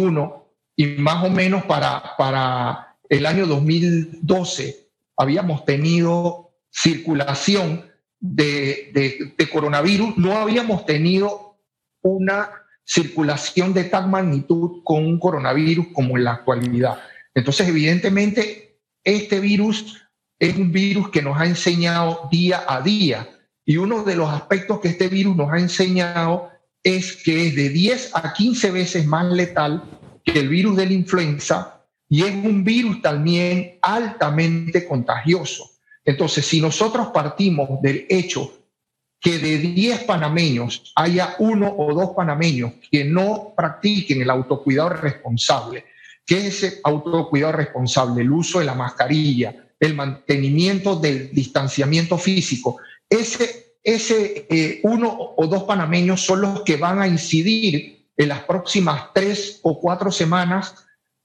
y 0.75 0.85
más 0.97 1.23
o 1.23 1.29
menos 1.29 1.63
para, 1.65 2.15
para 2.17 2.97
el 3.07 3.25
año 3.25 3.45
2012 3.45 4.87
habíamos 5.17 5.65
tenido 5.65 6.51
circulación 6.71 7.91
de, 8.19 9.35
coronavirus, 9.51 10.17
no 10.17 10.37
habíamos 10.37 10.85
tenido 10.85 11.57
una 12.01 12.49
circulación 12.83 13.73
de 13.73 13.85
tal 13.85 14.09
magnitud 14.09 14.81
con 14.83 15.05
un 15.05 15.19
coronavirus 15.19 15.87
como 15.93 16.17
en 16.17 16.23
la 16.23 16.33
actualidad. 16.33 16.99
Entonces, 17.33 17.67
evidentemente, 17.67 18.79
este 19.03 19.39
virus 19.39 20.00
es 20.41 20.57
un 20.57 20.71
virus 20.71 21.09
que 21.09 21.21
nos 21.21 21.39
ha 21.39 21.45
enseñado 21.45 22.27
día 22.31 22.65
a 22.67 22.81
día. 22.81 23.29
Y 23.63 23.77
uno 23.77 24.03
de 24.03 24.15
los 24.15 24.27
aspectos 24.27 24.79
que 24.79 24.87
este 24.87 25.07
virus 25.07 25.35
nos 25.35 25.53
ha 25.53 25.59
enseñado 25.59 26.49
es 26.81 27.15
que 27.17 27.47
es 27.47 27.55
de 27.55 27.69
10 27.69 28.15
a 28.15 28.33
15 28.33 28.71
veces 28.71 29.05
más 29.05 29.31
letal 29.31 29.83
que 30.25 30.39
el 30.39 30.49
virus 30.49 30.77
de 30.77 30.87
la 30.87 30.93
influenza 30.93 31.85
y 32.09 32.23
es 32.23 32.33
un 32.33 32.63
virus 32.63 33.03
también 33.03 33.77
altamente 33.83 34.87
contagioso. 34.87 35.69
Entonces, 36.03 36.43
si 36.43 36.59
nosotros 36.59 37.09
partimos 37.13 37.79
del 37.79 38.07
hecho 38.09 38.51
que 39.19 39.37
de 39.37 39.59
10 39.59 40.05
panameños 40.05 40.91
haya 40.95 41.35
uno 41.37 41.71
o 41.77 41.93
dos 41.93 42.15
panameños 42.15 42.73
que 42.89 43.05
no 43.05 43.53
practiquen 43.55 44.23
el 44.23 44.31
autocuidado 44.31 44.89
responsable, 44.89 45.85
¿qué 46.25 46.47
es 46.47 46.63
ese 46.63 46.81
autocuidado 46.83 47.53
responsable? 47.53 48.23
El 48.23 48.31
uso 48.31 48.57
de 48.57 48.65
la 48.65 48.73
mascarilla, 48.73 49.60
el 49.81 49.95
mantenimiento 49.95 50.95
del 50.95 51.31
distanciamiento 51.33 52.17
físico. 52.17 52.77
Ese, 53.09 53.73
ese 53.83 54.45
eh, 54.47 54.79
uno 54.83 55.33
o 55.35 55.47
dos 55.47 55.63
panameños 55.63 56.21
son 56.21 56.41
los 56.41 56.61
que 56.61 56.77
van 56.77 57.01
a 57.01 57.07
incidir 57.07 58.05
en 58.15 58.29
las 58.29 58.43
próximas 58.43 59.07
tres 59.13 59.59
o 59.63 59.79
cuatro 59.81 60.11
semanas 60.11 60.75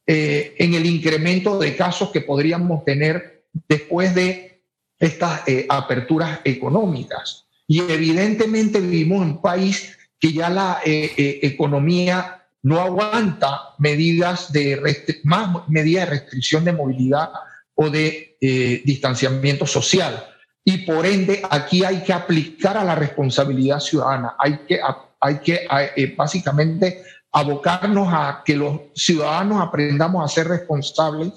eh, 0.06 0.54
en 0.58 0.72
el 0.72 0.86
incremento 0.86 1.58
de 1.58 1.76
casos 1.76 2.10
que 2.10 2.22
podríamos 2.22 2.82
tener 2.84 3.44
después 3.68 4.14
de 4.14 4.62
estas 4.98 5.46
eh, 5.46 5.66
aperturas 5.68 6.40
económicas. 6.44 7.46
Y 7.68 7.80
evidentemente 7.80 8.80
vivimos 8.80 9.22
en 9.22 9.32
un 9.32 9.42
país 9.42 9.98
que 10.18 10.32
ya 10.32 10.48
la 10.48 10.80
economía 10.84 12.46
no 12.62 12.80
aguanta 12.80 13.74
medidas 13.78 14.50
de 14.50 14.80
más 15.24 15.68
medidas 15.68 16.08
de 16.08 16.10
restricción 16.10 16.64
de 16.64 16.72
movilidad 16.72 17.30
o 17.76 17.88
de 17.88 18.36
distanciamiento 18.84 19.66
social. 19.66 20.26
Y 20.64 20.78
por 20.78 21.06
ende, 21.06 21.42
aquí 21.48 21.84
hay 21.84 22.02
que 22.02 22.12
aplicar 22.12 22.76
a 22.76 22.84
la 22.84 22.96
responsabilidad 22.96 23.78
ciudadana. 23.78 24.34
Hay 24.38 24.58
que, 24.66 24.80
hay 25.20 25.38
que 25.38 26.14
básicamente 26.16 27.04
abocarnos 27.30 28.08
a 28.10 28.42
que 28.44 28.56
los 28.56 28.80
ciudadanos 28.94 29.60
aprendamos 29.60 30.24
a 30.24 30.34
ser 30.34 30.48
responsables 30.48 31.32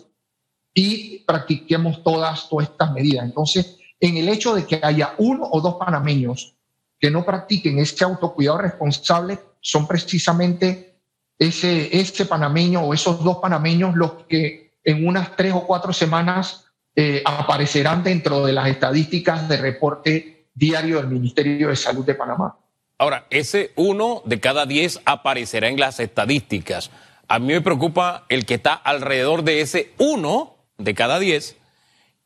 y 0.74 1.20
practiquemos 1.26 2.04
todas, 2.04 2.48
todas 2.48 2.70
estas 2.70 2.94
medidas. 2.94 3.26
Entonces, 3.26 3.78
en 4.00 4.18
el 4.18 4.30
hecho 4.30 4.56
de 4.56 4.66
que 4.66 4.80
haya 4.82 5.14
uno 5.18 5.48
o 5.52 5.60
dos 5.62 5.76
panameños 5.76 6.56
que 7.00 7.12
no 7.12 7.26
practiquen 7.26 7.80
este 7.80 8.04
autocuidado 8.04 8.60
responsable, 8.60 9.40
son 9.62 9.88
precisamente 9.88 11.02
ese, 11.38 11.90
ese 11.98 12.26
panameño 12.26 12.82
o 12.82 12.94
esos 12.94 13.24
dos 13.24 13.38
panameños 13.38 13.96
los 13.96 14.24
que 14.28 14.69
en 14.84 15.08
unas 15.08 15.36
tres 15.36 15.54
o 15.54 15.66
cuatro 15.66 15.94
semanas 15.94 16.66
eh, 16.96 17.22
aparecerán 17.26 18.04
dentro 18.04 18.46
de 18.46 18.54
las 18.54 18.68
estadísticas 18.68 19.48
de 19.48 19.58
reporte 19.58 20.48
diario 20.54 20.98
del 20.98 21.08
Ministerio 21.08 21.70
de 21.70 21.76
Salud 21.76 22.06
de 22.06 22.16
Panamá. 22.16 22.58
Ahora, 22.98 23.26
ese 23.30 23.72
uno 23.76 24.22
de 24.26 24.40
cada 24.40 24.66
diez 24.66 25.00
aparecerá 25.06 25.70
en 25.70 25.80
las 25.80 26.00
estadísticas. 26.00 26.92
A 27.30 27.40
mí 27.40 27.48
me 27.48 27.62
preocupa 27.62 28.26
el 28.28 28.46
que 28.46 28.56
está 28.56 28.74
alrededor 28.74 29.44
de 29.44 29.62
ese 29.62 29.94
uno 29.98 30.56
de 30.78 30.96
cada 30.96 31.20
10 31.20 31.56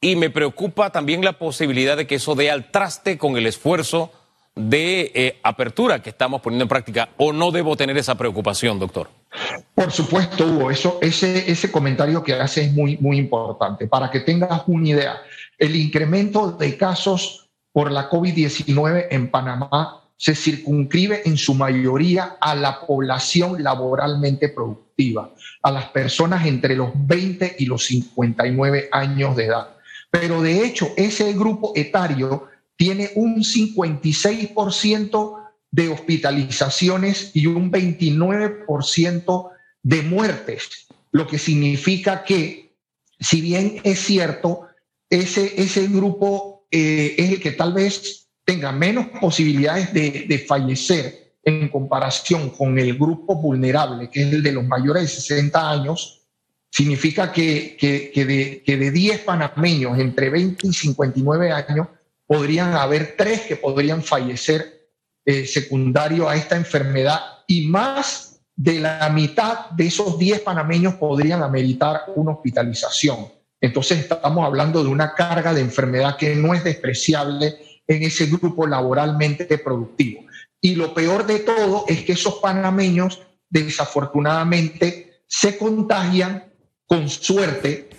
y 0.01 0.15
me 0.15 0.29
preocupa 0.29 0.91
también 0.91 1.23
la 1.23 1.33
posibilidad 1.33 1.97
de 1.97 2.07
que 2.07 2.15
eso 2.15 2.35
dé 2.35 2.49
al 2.49 2.71
traste 2.71 3.17
con 3.17 3.37
el 3.37 3.45
esfuerzo 3.45 4.11
de 4.55 5.11
eh, 5.13 5.39
apertura 5.43 6.01
que 6.01 6.09
estamos 6.09 6.41
poniendo 6.41 6.63
en 6.63 6.69
práctica 6.69 7.09
o 7.17 7.33
no 7.33 7.51
debo 7.51 7.75
tener 7.75 7.97
esa 7.97 8.15
preocupación, 8.15 8.79
doctor? 8.79 9.09
Por 9.73 9.91
supuesto, 9.91 10.45
Hugo, 10.45 10.71
eso, 10.71 10.99
ese, 11.01 11.51
ese 11.51 11.71
comentario 11.71 12.23
que 12.23 12.33
hace 12.33 12.65
es 12.65 12.73
muy, 12.73 12.97
muy 12.97 13.17
importante. 13.17 13.87
Para 13.87 14.11
que 14.11 14.19
tengas 14.19 14.63
una 14.67 14.87
idea, 14.87 15.21
el 15.57 15.75
incremento 15.75 16.51
de 16.51 16.77
casos 16.77 17.49
por 17.71 17.91
la 17.91 18.09
COVID-19 18.09 19.07
en 19.09 19.31
Panamá 19.31 20.03
se 20.15 20.35
circunscribe 20.35 21.23
en 21.25 21.37
su 21.37 21.55
mayoría 21.55 22.37
a 22.39 22.55
la 22.55 22.81
población 22.81 23.63
laboralmente 23.63 24.49
productiva 24.49 24.83
a 25.61 25.71
las 25.71 25.85
personas 25.85 26.45
entre 26.45 26.75
los 26.75 26.91
20 26.93 27.55
y 27.59 27.65
los 27.65 27.85
59 27.85 28.89
años 28.91 29.35
de 29.35 29.45
edad. 29.45 29.69
Pero 30.11 30.41
de 30.41 30.63
hecho, 30.63 30.91
ese 30.95 31.33
grupo 31.33 31.73
etario 31.75 32.47
tiene 32.75 33.11
un 33.15 33.37
56% 33.37 35.42
de 35.73 35.89
hospitalizaciones 35.89 37.31
y 37.33 37.47
un 37.47 37.71
29% 37.71 39.49
de 39.81 40.01
muertes, 40.03 40.85
lo 41.11 41.25
que 41.25 41.39
significa 41.39 42.23
que, 42.23 42.75
si 43.19 43.41
bien 43.41 43.81
es 43.83 43.97
cierto, 43.99 44.67
ese, 45.09 45.59
ese 45.59 45.87
grupo 45.87 46.67
eh, 46.69 47.15
es 47.17 47.31
el 47.31 47.41
que 47.41 47.53
tal 47.53 47.73
vez 47.73 48.27
tenga 48.45 48.71
menos 48.71 49.07
posibilidades 49.19 49.91
de, 49.93 50.25
de 50.27 50.39
fallecer, 50.39 51.23
en 51.45 51.67
comparación 51.69 52.51
con 52.51 52.77
el 52.79 52.97
grupo 52.97 53.35
vulnerable, 53.35 54.09
que 54.09 54.21
es 54.21 54.31
el 54.31 54.43
de 54.43 54.53
los 54.53 54.65
mayores 54.65 55.03
de 55.03 55.07
60 55.09 55.71
años, 55.71 56.21
significa 56.69 57.31
que, 57.31 57.75
que, 57.77 58.25
de, 58.25 58.63
que 58.63 58.77
de 58.77 58.91
10 58.91 59.19
panameños 59.21 59.99
entre 59.99 60.29
20 60.29 60.67
y 60.67 60.73
59 60.73 61.51
años 61.51 61.87
podrían 62.25 62.73
haber 62.75 63.15
tres 63.17 63.41
que 63.41 63.57
podrían 63.57 64.01
fallecer 64.01 64.72
eh, 65.25 65.45
secundario 65.45 66.27
a 66.27 66.35
esta 66.35 66.55
enfermedad 66.55 67.19
y 67.47 67.67
más 67.67 68.41
de 68.55 68.79
la 68.79 69.09
mitad 69.09 69.69
de 69.71 69.87
esos 69.87 70.19
10 70.19 70.41
panameños 70.41 70.95
podrían 70.95 71.41
ameritar 71.41 72.03
una 72.15 72.31
hospitalización. 72.31 73.27
Entonces 73.59 73.99
estamos 73.99 74.45
hablando 74.45 74.83
de 74.83 74.89
una 74.89 75.13
carga 75.13 75.53
de 75.53 75.61
enfermedad 75.61 76.17
que 76.17 76.35
no 76.35 76.53
es 76.53 76.63
despreciable 76.63 77.55
en 77.87 78.03
ese 78.03 78.27
grupo 78.27 78.67
laboralmente 78.67 79.57
productivo. 79.57 80.25
Y 80.61 80.75
lo 80.75 80.93
peor 80.93 81.25
de 81.25 81.39
todo 81.39 81.85
es 81.87 82.03
que 82.03 82.13
esos 82.13 82.35
panameños 82.35 83.21
desafortunadamente 83.49 85.23
se 85.27 85.57
contagian 85.57 86.51
con 86.85 87.09
suerte, 87.09 87.89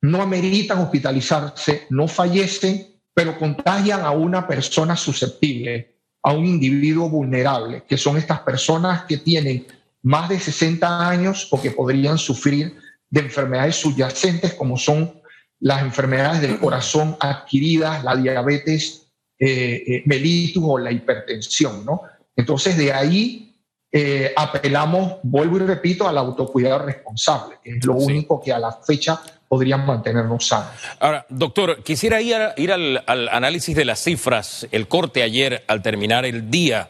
no 0.00 0.22
ameritan 0.22 0.78
hospitalizarse, 0.78 1.86
no 1.90 2.08
fallecen, 2.08 3.00
pero 3.14 3.38
contagian 3.38 4.02
a 4.02 4.10
una 4.10 4.46
persona 4.46 4.96
susceptible, 4.96 5.91
a 6.22 6.32
un 6.32 6.46
individuo 6.46 7.08
vulnerable, 7.08 7.84
que 7.88 7.96
son 7.96 8.16
estas 8.16 8.40
personas 8.40 9.04
que 9.04 9.18
tienen 9.18 9.66
más 10.02 10.28
de 10.28 10.38
60 10.38 11.08
años 11.08 11.48
o 11.50 11.60
que 11.60 11.70
podrían 11.70 12.18
sufrir 12.18 12.76
de 13.10 13.20
enfermedades 13.20 13.76
subyacentes 13.76 14.54
como 14.54 14.76
son 14.76 15.20
las 15.60 15.82
enfermedades 15.82 16.40
del 16.40 16.58
corazón 16.58 17.16
adquiridas, 17.20 18.02
la 18.02 18.16
diabetes 18.16 19.06
eh, 19.38 19.82
eh, 19.86 20.02
mellitus 20.06 20.62
o 20.66 20.78
la 20.78 20.90
hipertensión, 20.90 21.84
¿no? 21.84 22.02
Entonces, 22.34 22.76
de 22.76 22.92
ahí 22.92 23.54
eh, 23.92 24.32
apelamos, 24.36 25.18
vuelvo 25.22 25.58
y 25.58 25.60
repito, 25.60 26.08
al 26.08 26.18
autocuidado 26.18 26.86
responsable, 26.86 27.56
que 27.62 27.76
es 27.76 27.84
lo 27.84 27.94
único 27.94 28.40
que 28.40 28.52
a 28.52 28.58
la 28.58 28.72
fecha 28.72 29.20
podría 29.52 29.76
mantenernos 29.76 30.46
sanos. 30.46 30.70
Ahora, 30.98 31.26
doctor, 31.28 31.82
quisiera 31.82 32.22
ir, 32.22 32.72
al, 32.72 33.04
análisis 33.06 33.76
de 33.76 33.84
las 33.84 34.02
cifras, 34.02 34.66
el 34.72 34.88
corte 34.88 35.22
ayer 35.22 35.62
al 35.68 35.82
terminar 35.82 36.24
el 36.24 36.50
día, 36.50 36.88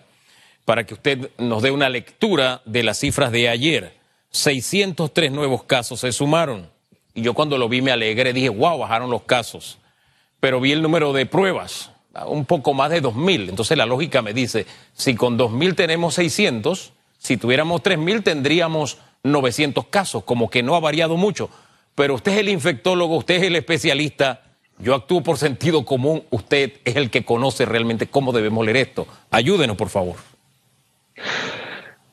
para 0.65 0.87
que 0.87 0.95
usted 0.95 1.33
nos 1.39 1.61
dé 1.61 1.73
una 1.73 1.89
lectura 1.89 2.63
de 2.65 2.85
las 2.85 3.01
cifras 3.01 3.33
de 3.33 3.49
ayer. 3.49 3.95
603 4.31 5.33
nuevos 5.33 5.65
casos 5.65 5.99
se 5.99 6.13
sumaron. 6.13 6.71
Y 7.15 7.23
yo 7.23 7.35
cuando 7.35 7.59
lo 7.59 7.69
vi 7.69 7.83
me 7.83 7.91
alegré, 7.91 8.33
dije, 8.33 8.51
wow, 8.51 8.79
bajaron 8.79 9.11
los 9.11 9.23
casos. 9.23 9.79
Pero 10.39 10.61
vi 10.61 10.71
el 10.71 10.83
número 10.83 11.13
de 11.13 11.27
pruebas, 11.27 11.91
un 12.27 12.45
poco 12.45 12.75
más 12.75 12.93
de 12.93 13.03
2.000. 13.03 13.49
Entonces 13.49 13.77
la 13.77 13.87
lógica 13.87 14.23
me 14.23 14.35
dice, 14.35 14.67
si 14.93 15.17
con 15.17 15.37
2.000 15.37 15.75
tenemos 15.75 16.15
600, 16.15 16.93
si 17.19 17.37
tuviéramos 17.39 17.83
3.000 17.83 18.23
tendríamos 18.23 18.99
900 19.25 19.87
casos, 19.87 20.23
como 20.23 20.49
que 20.49 20.63
no 20.63 20.77
ha 20.77 20.81
variado 20.81 21.17
mucho. 21.17 21.51
Pero 21.95 22.15
usted 22.15 22.33
es 22.33 22.39
el 22.39 22.49
infectólogo, 22.49 23.17
usted 23.17 23.37
es 23.37 23.43
el 23.45 23.57
especialista, 23.57 24.43
yo 24.79 24.95
actúo 24.95 25.23
por 25.23 25.39
sentido 25.39 25.85
común, 25.85 26.25
usted 26.31 26.73
es 26.85 26.97
el 26.97 27.11
que 27.11 27.25
conoce 27.25 27.65
realmente 27.67 28.07
cómo 28.07 28.33
debemos 28.33 28.65
leer 28.65 28.79
esto. 28.79 29.07
Ayúdenos, 29.31 29.77
por 29.77 29.91
favor. 29.91 30.17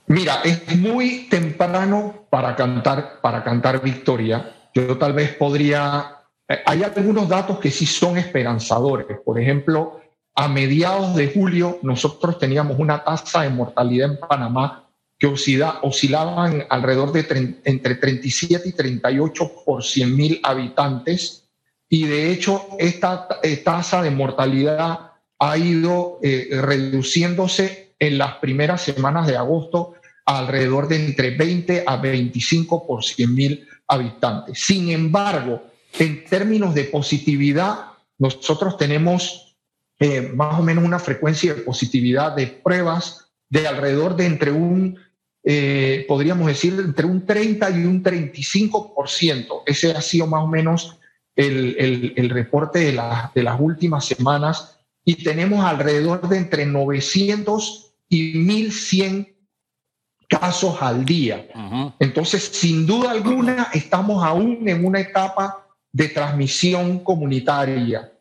Mira, 0.07 0.41
es 0.43 0.75
muy 0.75 1.27
temprano 1.29 2.25
para 2.29 2.55
cantar, 2.55 3.21
para 3.21 3.43
cantar 3.43 3.81
victoria. 3.81 4.53
Yo 4.73 4.97
tal 4.97 5.13
vez 5.13 5.33
podría 5.35 6.19
eh, 6.49 6.63
hay 6.65 6.83
algunos 6.83 7.29
datos 7.29 7.59
que 7.59 7.69
sí 7.69 7.85
son 7.85 8.17
esperanzadores. 8.17 9.19
Por 9.23 9.39
ejemplo, 9.39 10.01
a 10.33 10.47
mediados 10.47 11.15
de 11.15 11.31
julio 11.31 11.77
nosotros 11.83 12.39
teníamos 12.39 12.79
una 12.79 13.03
tasa 13.03 13.43
de 13.43 13.49
mortalidad 13.51 14.11
en 14.11 14.19
Panamá 14.19 14.88
que 15.19 15.27
oscilaban 15.27 16.65
alrededor 16.69 17.11
de 17.11 17.59
entre 17.65 17.95
37 17.95 18.69
y 18.69 18.71
38 18.71 19.51
por 19.65 19.83
100 19.83 20.15
mil 20.15 20.39
habitantes. 20.43 21.43
Y 21.89 22.05
de 22.05 22.31
hecho, 22.31 22.69
esta 22.79 23.27
eh, 23.43 23.57
tasa 23.57 24.01
de 24.01 24.11
mortalidad 24.11 25.11
ha 25.37 25.57
ido 25.57 26.19
eh, 26.23 26.47
reduciéndose 26.61 27.93
en 27.99 28.17
las 28.17 28.35
primeras 28.35 28.81
semanas 28.81 29.27
de 29.27 29.35
agosto 29.35 29.95
alrededor 30.25 30.87
de 30.87 31.05
entre 31.05 31.31
20 31.31 31.83
a 31.85 31.97
25 31.97 32.87
por 32.87 33.03
100 33.03 33.35
mil 33.35 33.67
habitantes. 33.87 34.59
Sin 34.61 34.89
embargo, 34.89 35.63
en 35.97 36.23
términos 36.23 36.73
de 36.73 36.85
positividad, 36.85 37.87
nosotros 38.17 38.77
tenemos 38.77 39.57
eh, 39.99 40.31
más 40.33 40.59
o 40.59 40.63
menos 40.63 40.85
una 40.85 40.99
frecuencia 40.99 41.53
de 41.53 41.61
positividad 41.61 42.35
de 42.35 42.47
pruebas 42.47 43.25
de 43.49 43.67
alrededor 43.67 44.15
de 44.15 44.27
entre 44.27 44.51
un, 44.51 44.97
eh, 45.43 46.05
podríamos 46.07 46.47
decir, 46.47 46.73
entre 46.79 47.05
un 47.05 47.25
30 47.25 47.69
y 47.71 47.85
un 47.85 48.03
35%. 48.03 49.63
Ese 49.65 49.91
ha 49.91 50.01
sido 50.01 50.27
más 50.27 50.43
o 50.43 50.47
menos 50.47 50.97
el, 51.35 52.13
el, 52.15 52.29
reporte 52.29 52.79
de, 52.79 53.01
de 53.33 53.43
las 53.43 53.59
últimas 53.59 54.05
semanas 54.05 54.79
y 55.05 55.23
tenemos 55.23 55.63
alrededor 55.63 56.27
de 56.27 56.37
entre 56.37 56.65
900 56.65 57.93
y 58.09 58.33
1100 58.33 59.39
casos 60.29 60.77
al 60.81 61.03
día. 61.03 61.47
Entonces, 61.99 62.43
sin 62.43 62.85
duda 62.85 63.11
alguna, 63.11 63.69
estamos 63.73 64.23
aún 64.23 64.67
en 64.67 64.85
una 64.85 64.99
etapa 64.99 65.65
de 65.91 66.09
transmisión 66.09 66.99
comunitaria. 66.99 68.11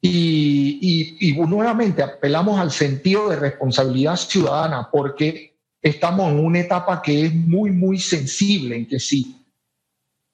Y, 0.00 1.34
nuevamente 1.48 2.02
apelamos 2.02 2.60
al 2.60 2.70
sentido 2.70 3.28
de 3.28 3.36
responsabilidad 3.36 4.16
ciudadana 4.16 4.88
porque 4.92 5.57
estamos 5.82 6.30
en 6.30 6.44
una 6.44 6.60
etapa 6.60 7.02
que 7.02 7.26
es 7.26 7.34
muy, 7.34 7.70
muy 7.70 7.98
sensible, 7.98 8.76
en 8.76 8.86
que 8.86 8.98
si 8.98 9.36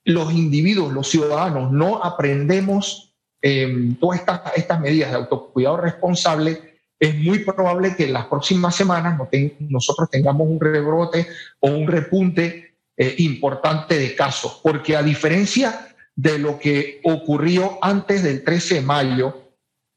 los 0.04 0.32
individuos, 0.32 0.92
los 0.92 1.08
ciudadanos, 1.08 1.72
no 1.72 2.02
aprendemos 2.02 3.14
eh, 3.40 3.94
todas 4.00 4.20
estas, 4.20 4.40
estas 4.56 4.80
medidas 4.80 5.10
de 5.10 5.16
autocuidado 5.16 5.78
responsable, 5.78 6.74
es 6.98 7.14
muy 7.16 7.40
probable 7.40 7.94
que 7.96 8.04
en 8.04 8.12
las 8.12 8.26
próximas 8.26 8.74
semanas 8.74 9.18
nosotros 9.58 10.08
tengamos 10.10 10.48
un 10.48 10.60
rebrote 10.60 11.26
o 11.60 11.68
un 11.68 11.86
repunte 11.86 12.76
eh, 12.96 13.14
importante 13.18 13.98
de 13.98 14.14
casos, 14.14 14.60
porque 14.62 14.96
a 14.96 15.02
diferencia 15.02 15.88
de 16.14 16.38
lo 16.38 16.58
que 16.58 17.00
ocurrió 17.04 17.78
antes 17.82 18.22
del 18.22 18.44
13 18.44 18.76
de 18.76 18.80
mayo, 18.80 19.52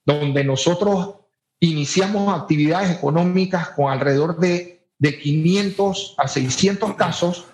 donde 0.05 0.43
nosotros 0.43 1.15
iniciamos 1.59 2.37
actividades 2.37 2.91
económicas 2.91 3.69
con 3.69 3.91
alrededor 3.91 4.37
de, 4.37 4.76
de 4.99 5.17
500 5.17 6.15
a 6.17 6.27
600 6.27 6.95
casos, 6.95 7.45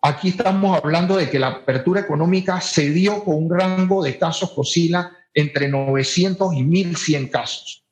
aquí 0.00 0.28
estamos 0.28 0.78
hablando 0.82 1.16
de 1.16 1.30
que 1.30 1.38
la 1.38 1.48
apertura 1.48 2.00
económica 2.00 2.60
se 2.60 2.90
dio 2.90 3.24
con 3.24 3.36
un 3.36 3.50
rango 3.50 4.02
de 4.02 4.18
casos 4.18 4.50
que 4.50 4.60
oscila 4.60 5.12
entre 5.34 5.68
900 5.68 6.54
y 6.54 6.62
1100 6.62 7.28
casos, 7.28 7.84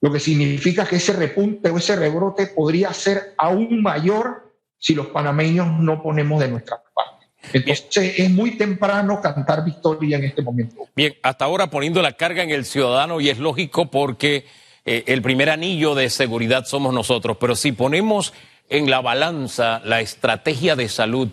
lo 0.00 0.12
que 0.12 0.20
significa 0.20 0.86
que 0.86 0.96
ese 0.96 1.12
repunte 1.12 1.70
o 1.70 1.78
ese 1.78 1.96
rebrote 1.96 2.46
podría 2.46 2.92
ser 2.92 3.34
aún 3.38 3.82
mayor 3.82 4.54
si 4.78 4.94
los 4.94 5.08
panameños 5.08 5.66
no 5.80 6.02
ponemos 6.02 6.40
de 6.40 6.48
nuestra 6.48 6.82
parte. 6.94 7.26
Entonces 7.52 8.18
es 8.18 8.30
muy 8.30 8.56
temprano 8.56 9.20
cantar 9.20 9.64
victoria 9.64 10.18
en 10.18 10.24
este 10.24 10.42
momento. 10.42 10.88
Bien, 10.94 11.14
hasta 11.22 11.44
ahora 11.44 11.70
poniendo 11.70 12.02
la 12.02 12.12
carga 12.12 12.42
en 12.42 12.50
el 12.50 12.64
ciudadano 12.64 13.20
y 13.20 13.30
es 13.30 13.38
lógico 13.38 13.90
porque 13.90 14.44
eh, 14.86 15.04
el 15.06 15.20
primer 15.22 15.50
anillo 15.50 15.94
de 15.94 16.08
seguridad 16.08 16.64
somos 16.64 16.94
nosotros, 16.94 17.36
pero 17.38 17.54
si 17.54 17.72
ponemos 17.72 18.32
en 18.68 18.90
la 18.90 19.00
balanza 19.00 19.80
la 19.84 20.00
estrategia 20.00 20.76
de 20.76 20.88
salud, 20.88 21.30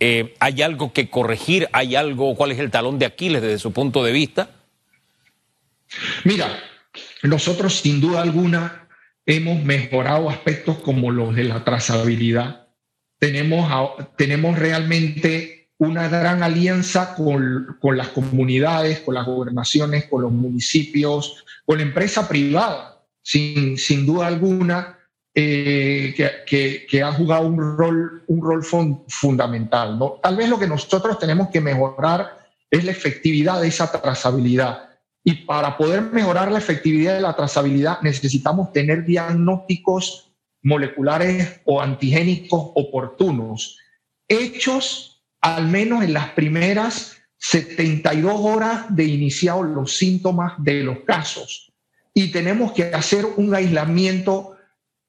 eh, 0.00 0.34
¿hay 0.40 0.62
algo 0.62 0.92
que 0.92 1.10
corregir? 1.10 1.68
¿Hay 1.72 1.96
algo, 1.96 2.34
cuál 2.36 2.52
es 2.52 2.58
el 2.58 2.70
talón 2.70 2.98
de 2.98 3.06
Aquiles 3.06 3.42
desde 3.42 3.58
su 3.58 3.72
punto 3.72 4.02
de 4.02 4.12
vista? 4.12 4.50
Mira, 6.24 6.58
nosotros 7.22 7.74
sin 7.74 8.00
duda 8.00 8.22
alguna 8.22 8.88
hemos 9.26 9.62
mejorado 9.62 10.30
aspectos 10.30 10.78
como 10.78 11.10
los 11.10 11.34
de 11.34 11.44
la 11.44 11.64
trazabilidad 11.64 12.68
tenemos, 13.18 13.70
tenemos 14.16 14.58
realmente 14.58 15.57
una 15.78 16.08
gran 16.08 16.42
alianza 16.42 17.14
con, 17.14 17.78
con, 17.80 17.96
las 17.96 18.08
comunidades, 18.08 19.00
con 19.00 19.14
las 19.14 19.26
gobernaciones, 19.26 20.06
con 20.06 20.22
los 20.22 20.32
municipios, 20.32 21.44
con 21.64 21.78
la 21.78 21.84
empresa 21.84 22.28
privada, 22.28 23.04
sin, 23.22 23.78
sin 23.78 24.04
duda 24.04 24.26
alguna, 24.26 24.98
eh, 25.34 26.14
que, 26.46 26.84
que, 26.88 27.02
ha 27.02 27.12
jugado 27.12 27.46
un 27.46 27.78
rol, 27.78 28.24
un 28.26 28.42
rol 28.42 28.64
fundamental. 29.06 29.98
Tal 30.20 30.36
vez 30.36 30.48
lo 30.48 30.58
que 30.58 30.66
nosotros 30.66 31.16
tenemos 31.18 31.48
que 31.48 31.60
mejorar 31.60 32.38
es 32.68 32.84
la 32.84 32.90
efectividad 32.90 33.60
de 33.60 33.68
esa 33.68 33.92
trazabilidad. 33.92 34.88
Y 35.22 35.34
para 35.44 35.76
poder 35.76 36.02
mejorar 36.02 36.50
la 36.50 36.58
efectividad 36.58 37.14
de 37.14 37.20
la 37.20 37.36
trazabilidad 37.36 38.00
necesitamos 38.02 38.72
tener 38.72 39.04
diagnósticos 39.04 40.32
moleculares 40.62 41.60
o 41.64 41.80
antigénicos 41.80 42.72
oportunos, 42.74 43.78
hechos 44.26 45.07
al 45.40 45.68
menos 45.68 46.04
en 46.04 46.12
las 46.12 46.30
primeras 46.30 47.16
72 47.38 48.32
horas 48.36 48.94
de 48.94 49.04
iniciados 49.04 49.66
los 49.66 49.96
síntomas 49.96 50.54
de 50.58 50.82
los 50.82 51.00
casos. 51.00 51.72
Y 52.12 52.32
tenemos 52.32 52.72
que 52.72 52.84
hacer 52.84 53.24
un 53.36 53.54
aislamiento 53.54 54.56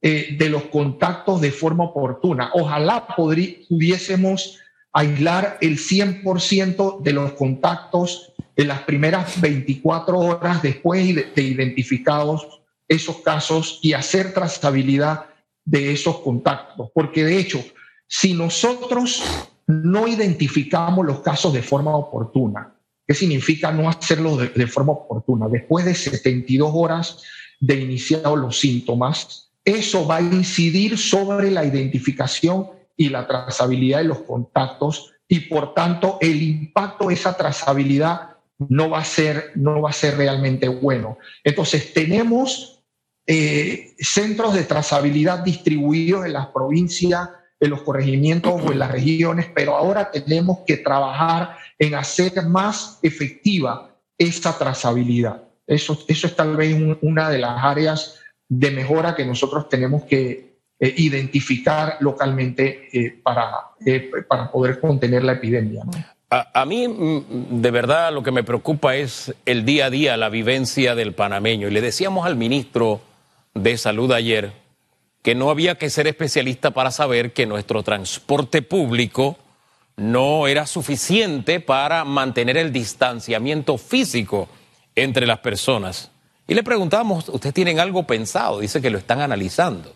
eh, 0.01 0.35
de 0.37 0.49
los 0.49 0.63
contactos 0.65 1.41
de 1.41 1.51
forma 1.51 1.85
oportuna. 1.85 2.51
Ojalá 2.53 3.07
pudiésemos 3.15 4.59
aislar 4.93 5.57
el 5.61 5.77
100% 5.77 7.01
de 7.01 7.13
los 7.13 7.33
contactos 7.33 8.33
en 8.55 8.67
las 8.67 8.81
primeras 8.81 9.39
24 9.41 10.19
horas 10.19 10.61
después 10.61 11.15
de 11.15 11.41
identificados 11.41 12.61
esos 12.87 13.17
casos 13.17 13.79
y 13.81 13.93
hacer 13.93 14.33
trazabilidad 14.33 15.25
de 15.63 15.93
esos 15.93 16.19
contactos, 16.19 16.89
porque 16.93 17.23
de 17.23 17.37
hecho, 17.37 17.63
si 18.07 18.33
nosotros 18.33 19.23
no 19.69 20.07
identificamos 20.07 21.05
los 21.05 21.19
casos 21.19 21.53
de 21.53 21.61
forma 21.61 21.95
oportuna, 21.95 22.73
¿qué 23.07 23.13
significa 23.13 23.71
no 23.71 23.87
hacerlo 23.87 24.35
de, 24.35 24.65
forma 24.65 24.93
oportuna? 24.93 25.47
Después 25.47 25.85
de 25.85 25.93
72 25.93 26.71
horas 26.73 27.21
de 27.59 27.79
iniciados 27.79 28.35
los 28.39 28.59
síntomas, 28.59 29.51
eso 29.63 30.07
va 30.07 30.15
a 30.15 30.21
incidir 30.21 30.97
sobre 30.97 31.51
la 31.51 31.63
identificación 31.63 32.65
y 32.97 33.09
la 33.09 33.27
trazabilidad 33.27 33.99
de 33.99 34.05
los 34.05 34.21
contactos 34.21 35.13
y 35.27 35.41
por 35.41 35.75
tanto 35.75 36.17
el 36.19 36.41
impacto 36.41 37.09
de 37.09 37.13
esa 37.13 37.37
trazabilidad 37.37 38.37
no 38.57 38.89
va 38.89 39.01
a 39.01 39.05
ser, 39.05 39.51
no 39.53 39.83
va 39.83 39.91
a 39.91 39.93
ser 39.93 40.17
realmente 40.17 40.67
bueno. 40.67 41.19
Entonces 41.43 41.93
tenemos 41.93 42.83
eh, 43.27 43.93
centros 43.99 44.55
de 44.55 44.63
trazabilidad 44.63 45.43
distribuidos 45.43 46.25
en 46.25 46.33
las 46.33 46.47
provincias, 46.47 47.29
en 47.59 47.69
los 47.69 47.81
corregimientos 47.81 48.61
o 48.61 48.71
en 48.71 48.79
las 48.79 48.91
regiones, 48.99 49.47
pero 49.53 49.75
ahora 49.75 50.11
tenemos 50.11 50.59
que 50.65 50.77
trabajar 50.77 51.57
en 51.77 51.95
hacer 51.95 52.45
más 52.45 52.99
efectiva 53.01 53.89
esa 54.17 54.57
trazabilidad. 54.57 55.43
Eso, 55.65 55.97
eso 56.07 56.27
es 56.27 56.35
tal 56.35 56.57
vez 56.57 56.75
una 57.01 57.29
de 57.29 57.37
las 57.37 57.63
áreas 57.63 58.19
de 58.47 58.71
mejora 58.71 59.15
que 59.15 59.25
nosotros 59.25 59.69
tenemos 59.69 60.03
que 60.03 60.49
eh, 60.79 60.93
identificar 60.97 61.97
localmente 61.99 62.89
eh, 62.91 63.19
para, 63.21 63.51
para 64.27 64.51
poder 64.51 64.79
contener 64.79 65.23
la 65.23 65.33
epidemia. 65.33 65.83
A, 66.31 66.61
a, 66.61 66.65
mí, 66.65 66.87
mm, 66.87 67.61
de 67.61 67.71
verdad, 67.71 68.13
lo 68.13 68.23
que 68.23 68.31
me 68.31 68.43
preocupa 68.43 68.95
es 68.95 69.33
el 69.45 69.65
día 69.65 69.85
a 69.85 69.89
día, 69.89 70.17
la 70.17 70.29
vivencia 70.29 70.95
del 70.95 71.13
panameño. 71.13 71.67
Y 71.67 71.71
le 71.71 71.81
decíamos 71.81 72.25
al 72.25 72.35
ministro 72.35 73.01
de 73.53 73.77
Salud 73.77 74.11
ayer 74.11 74.53
que 75.21 75.35
no 75.35 75.49
había 75.49 75.75
que 75.75 75.89
ser 75.89 76.07
especialista 76.07 76.71
para 76.71 76.91
saber 76.91 77.33
que 77.33 77.45
nuestro 77.45 77.83
transporte 77.83 78.61
público 78.61 79.37
no 79.97 80.47
era 80.47 80.65
suficiente 80.65 81.59
para 81.59 82.05
mantener 82.05 82.57
el 82.57 82.71
distanciamiento 82.71 83.77
físico 83.77 84.47
entre 84.95 85.27
las 85.27 85.39
personas. 85.39 86.11
Y 86.47 86.53
le 86.53 86.63
preguntamos, 86.63 87.29
¿ustedes 87.29 87.53
tienen 87.53 87.79
algo 87.79 88.03
pensado? 88.03 88.59
Dice 88.59 88.81
que 88.81 88.89
lo 88.89 88.97
están 88.97 89.19
analizando. 89.19 89.93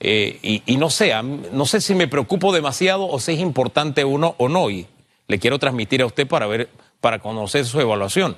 Eh, 0.00 0.62
y, 0.64 0.76
no 0.76 0.90
sé, 0.90 1.12
no 1.22 1.66
sé 1.66 1.80
si 1.80 1.94
me 1.94 2.08
preocupo 2.08 2.52
demasiado 2.52 3.06
o 3.06 3.20
si 3.20 3.32
es 3.32 3.40
importante 3.40 4.04
uno 4.04 4.34
o 4.38 4.48
no. 4.48 4.70
Y 4.70 4.86
le 5.26 5.38
quiero 5.38 5.58
transmitir 5.58 6.02
a 6.02 6.06
usted 6.06 6.26
para 6.26 6.46
ver, 6.46 6.68
para 7.00 7.18
conocer 7.18 7.64
su 7.66 7.80
evaluación. 7.80 8.36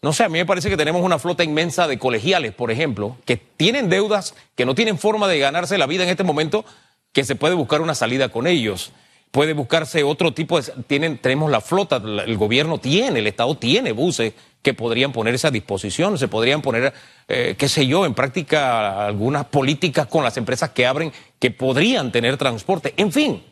No 0.00 0.12
sé, 0.12 0.22
a 0.22 0.28
mí 0.28 0.38
me 0.38 0.46
parece 0.46 0.70
que 0.70 0.76
tenemos 0.76 1.02
una 1.02 1.18
flota 1.18 1.42
inmensa 1.42 1.88
de 1.88 1.98
colegiales, 1.98 2.54
por 2.54 2.70
ejemplo, 2.70 3.16
que 3.24 3.36
tienen 3.36 3.88
deudas, 3.88 4.34
que 4.54 4.64
no 4.64 4.76
tienen 4.76 4.96
forma 4.96 5.26
de 5.26 5.40
ganarse 5.40 5.76
la 5.76 5.86
vida 5.86 6.04
en 6.04 6.08
este 6.08 6.22
momento, 6.22 6.64
que 7.12 7.24
se 7.24 7.34
puede 7.34 7.54
buscar 7.54 7.80
una 7.80 7.94
salida 7.96 8.28
con 8.28 8.46
ellos. 8.46 8.92
puede 9.32 9.52
buscarse 9.54 10.04
otro 10.04 10.32
tipo 10.32 10.60
de... 10.60 10.72
Tienen, 10.86 11.18
tenemos 11.18 11.50
la 11.50 11.60
flota, 11.60 11.96
el 11.96 12.36
gobierno 12.36 12.78
tiene, 12.78 13.18
el 13.18 13.26
Estado 13.26 13.56
tiene 13.56 13.92
buses 13.92 14.34
que 14.62 14.72
podrían 14.72 15.12
ponerse 15.12 15.48
a 15.48 15.50
disposición, 15.50 16.16
se 16.16 16.28
podrían 16.28 16.62
poner, 16.62 16.92
eh, 17.26 17.56
qué 17.58 17.68
sé 17.68 17.86
yo, 17.86 18.06
en 18.06 18.14
práctica 18.14 19.04
algunas 19.06 19.46
políticas 19.46 20.06
con 20.06 20.24
las 20.24 20.36
empresas 20.36 20.70
que 20.70 20.86
abren 20.86 21.12
que 21.38 21.50
podrían 21.50 22.12
tener 22.12 22.36
transporte. 22.36 22.94
En 22.96 23.12
fin, 23.12 23.42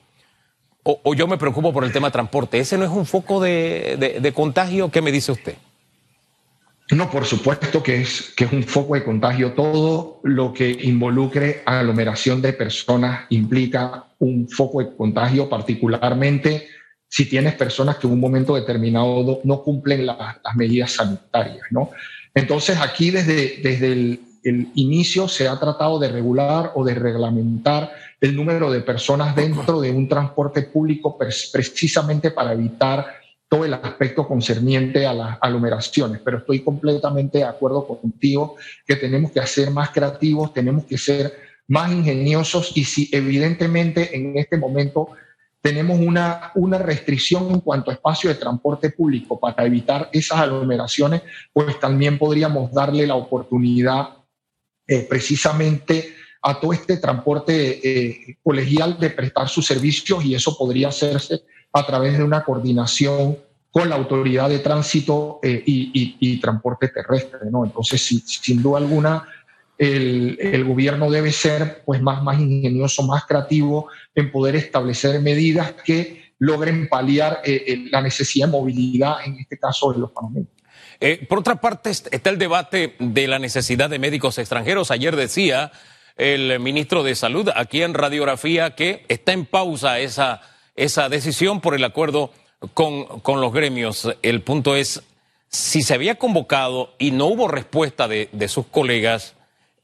o, 0.84 1.14
yo 1.14 1.26
me 1.26 1.38
preocupo 1.38 1.72
por 1.72 1.84
el 1.84 1.92
tema 1.92 2.08
de 2.08 2.12
transporte. 2.12 2.58
¿Ese 2.58 2.78
no 2.78 2.84
es 2.84 2.90
un 2.90 3.04
foco 3.04 3.40
de, 3.40 4.18
de 4.20 4.32
contagio? 4.32 4.90
¿Qué 4.90 5.02
me 5.02 5.10
dice 5.10 5.32
usted? 5.32 5.56
No, 6.92 7.10
por 7.10 7.24
supuesto 7.24 7.82
que 7.82 8.02
es, 8.02 8.32
que 8.36 8.44
es 8.44 8.52
un 8.52 8.62
foco 8.62 8.94
de 8.94 9.02
contagio. 9.02 9.52
Todo 9.52 10.20
lo 10.22 10.52
que 10.52 10.70
involucre 10.70 11.62
aglomeración 11.66 12.40
de 12.40 12.52
personas 12.52 13.26
implica 13.30 14.04
un 14.18 14.48
foco 14.48 14.80
de 14.80 14.94
contagio, 14.96 15.48
particularmente 15.48 16.68
si 17.08 17.28
tienes 17.28 17.54
personas 17.54 17.96
que 17.96 18.06
en 18.06 18.12
un 18.12 18.20
momento 18.20 18.54
determinado 18.54 19.40
no, 19.42 19.62
cumplen 19.62 20.06
las 20.06 20.36
medidas 20.54 20.92
sanitarias. 20.92 21.66
¿no? 21.70 21.90
Entonces 22.34 22.78
aquí 22.80 23.10
desde, 23.10 23.58
desde 23.62 23.92
el, 23.92 24.20
el, 24.44 24.68
inicio 24.74 25.26
se 25.26 25.48
ha 25.48 25.58
tratado 25.58 25.98
de 25.98 26.08
regular 26.08 26.72
o 26.74 26.84
de 26.84 26.94
reglamentar 26.94 27.92
el 28.20 28.34
número 28.34 28.70
de 28.70 28.80
personas 28.80 29.34
dentro 29.34 29.80
de 29.80 29.90
un 29.90 30.08
transporte 30.08 30.62
público 30.62 31.18
precisamente 31.18 32.30
para 32.30 32.52
evitar 32.52 33.06
todo 33.48 33.64
el 33.64 33.74
aspecto 33.74 34.26
concerniente 34.26 35.06
a 35.06 35.14
las 35.14 35.38
aglomeraciones, 35.40 36.20
pero 36.24 36.38
estoy 36.38 36.60
completamente 36.60 37.38
de 37.38 37.44
acuerdo 37.44 37.86
contigo 37.86 38.56
que 38.86 38.96
tenemos 38.96 39.30
que 39.30 39.46
ser 39.46 39.70
más 39.70 39.90
creativos, 39.90 40.52
tenemos 40.52 40.84
que 40.84 40.98
ser 40.98 41.32
más 41.68 41.90
ingeniosos 41.92 42.72
y 42.76 42.84
si 42.84 43.08
evidentemente 43.12 44.16
en 44.16 44.36
este 44.36 44.56
momento 44.56 45.10
tenemos 45.60 45.98
una, 45.98 46.52
una 46.54 46.78
restricción 46.78 47.50
en 47.50 47.60
cuanto 47.60 47.90
a 47.90 47.94
espacio 47.94 48.30
de 48.30 48.36
transporte 48.36 48.90
público 48.90 49.38
para 49.38 49.64
evitar 49.64 50.08
esas 50.12 50.38
aglomeraciones, 50.38 51.22
pues 51.52 51.78
también 51.80 52.18
podríamos 52.18 52.72
darle 52.72 53.06
la 53.06 53.16
oportunidad 53.16 54.10
eh, 54.86 55.06
precisamente 55.08 56.14
a 56.42 56.60
todo 56.60 56.72
este 56.72 56.98
transporte 56.98 57.80
eh, 57.82 58.36
colegial 58.42 58.98
de 59.00 59.10
prestar 59.10 59.48
sus 59.48 59.66
servicios 59.66 60.24
y 60.24 60.34
eso 60.34 60.56
podría 60.56 60.88
hacerse 60.88 61.42
a 61.76 61.84
través 61.84 62.16
de 62.16 62.24
una 62.24 62.42
coordinación 62.42 63.36
con 63.70 63.90
la 63.90 63.96
autoridad 63.96 64.48
de 64.48 64.60
tránsito 64.60 65.38
eh, 65.42 65.62
y, 65.66 66.40
transporte 66.40 66.88
terrestre. 66.88 67.40
¿no? 67.50 67.66
Entonces, 67.66 68.00
sin 68.00 68.62
duda 68.62 68.78
alguna, 68.78 69.28
el, 69.76 70.64
gobierno 70.64 71.10
debe 71.10 71.30
ser 71.32 71.82
pues, 71.84 72.00
más, 72.00 72.22
más 72.22 72.40
ingenioso, 72.40 73.02
más 73.02 73.26
creativo 73.26 73.88
en 74.14 74.32
poder 74.32 74.56
establecer 74.56 75.20
medidas 75.20 75.74
que 75.84 76.32
logren 76.38 76.88
paliar 76.88 77.42
eh, 77.44 77.84
la 77.90 78.00
necesidad 78.00 78.46
de 78.46 78.52
movilidad, 78.52 79.16
en 79.26 79.38
este 79.38 79.58
caso 79.58 79.92
de 79.92 79.98
los 79.98 80.10
panameños. 80.12 80.48
Eh, 80.98 81.26
por 81.28 81.40
otra 81.40 81.56
parte, 81.56 81.90
está 81.90 82.30
el 82.30 82.38
debate 82.38 82.94
de 82.98 83.28
la 83.28 83.38
necesidad 83.38 83.90
de 83.90 83.98
médicos 83.98 84.38
extranjeros. 84.38 84.90
Ayer 84.90 85.14
decía 85.14 85.70
el 86.16 86.58
ministro 86.58 87.02
de 87.02 87.14
Salud 87.14 87.50
aquí 87.54 87.82
en 87.82 87.92
Radiografía 87.92 88.74
que 88.74 89.04
está 89.08 89.34
en 89.34 89.44
pausa 89.44 89.98
esa 89.98 90.40
esa 90.76 91.08
decisión 91.08 91.60
por 91.60 91.74
el 91.74 91.84
acuerdo 91.84 92.30
con, 92.74 93.04
con 93.20 93.40
los 93.40 93.52
gremios. 93.52 94.08
El 94.22 94.42
punto 94.42 94.76
es, 94.76 95.02
si 95.48 95.82
se 95.82 95.94
había 95.94 96.16
convocado 96.16 96.94
y 96.98 97.10
no 97.10 97.26
hubo 97.26 97.48
respuesta 97.48 98.08
de, 98.08 98.28
de 98.32 98.48
sus 98.48 98.66
colegas, 98.66 99.34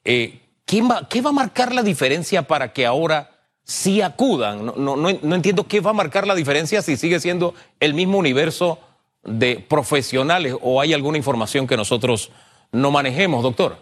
eh, 0.05 0.41
¿qué, 0.67 0.83
va, 0.83 1.09
¿qué, 1.09 1.21
va, 1.21 1.31
a 1.31 1.35
marcar 1.35 1.75
la 1.75 1.83
diferencia 1.83 2.43
para 2.43 2.73
que 2.73 2.87
ahora 2.87 3.31
sí 3.65 4.03
acudan? 4.03 4.67
No, 4.67 4.75
no, 4.77 4.97
no, 4.97 5.35
entiendo 5.35 5.67
qué 5.67 5.81
va 5.81 5.91
a 5.91 5.95
marcar 5.95 6.27
la 6.27 6.35
diferencia 6.35 6.83
si 6.83 6.97
sigue 6.97 7.21
siendo 7.21 7.55
el 7.81 7.95
mismo 7.95 8.19
universo 8.19 8.79
de 9.25 9.65
profesionales 9.69 10.57
o 10.61 10.81
hay 10.81 10.93
alguna 10.93 11.17
información 11.17 11.67
que 11.67 11.77
nosotros 11.77 12.31
no 12.73 12.91
manejemos, 12.91 13.43
doctor. 13.43 13.77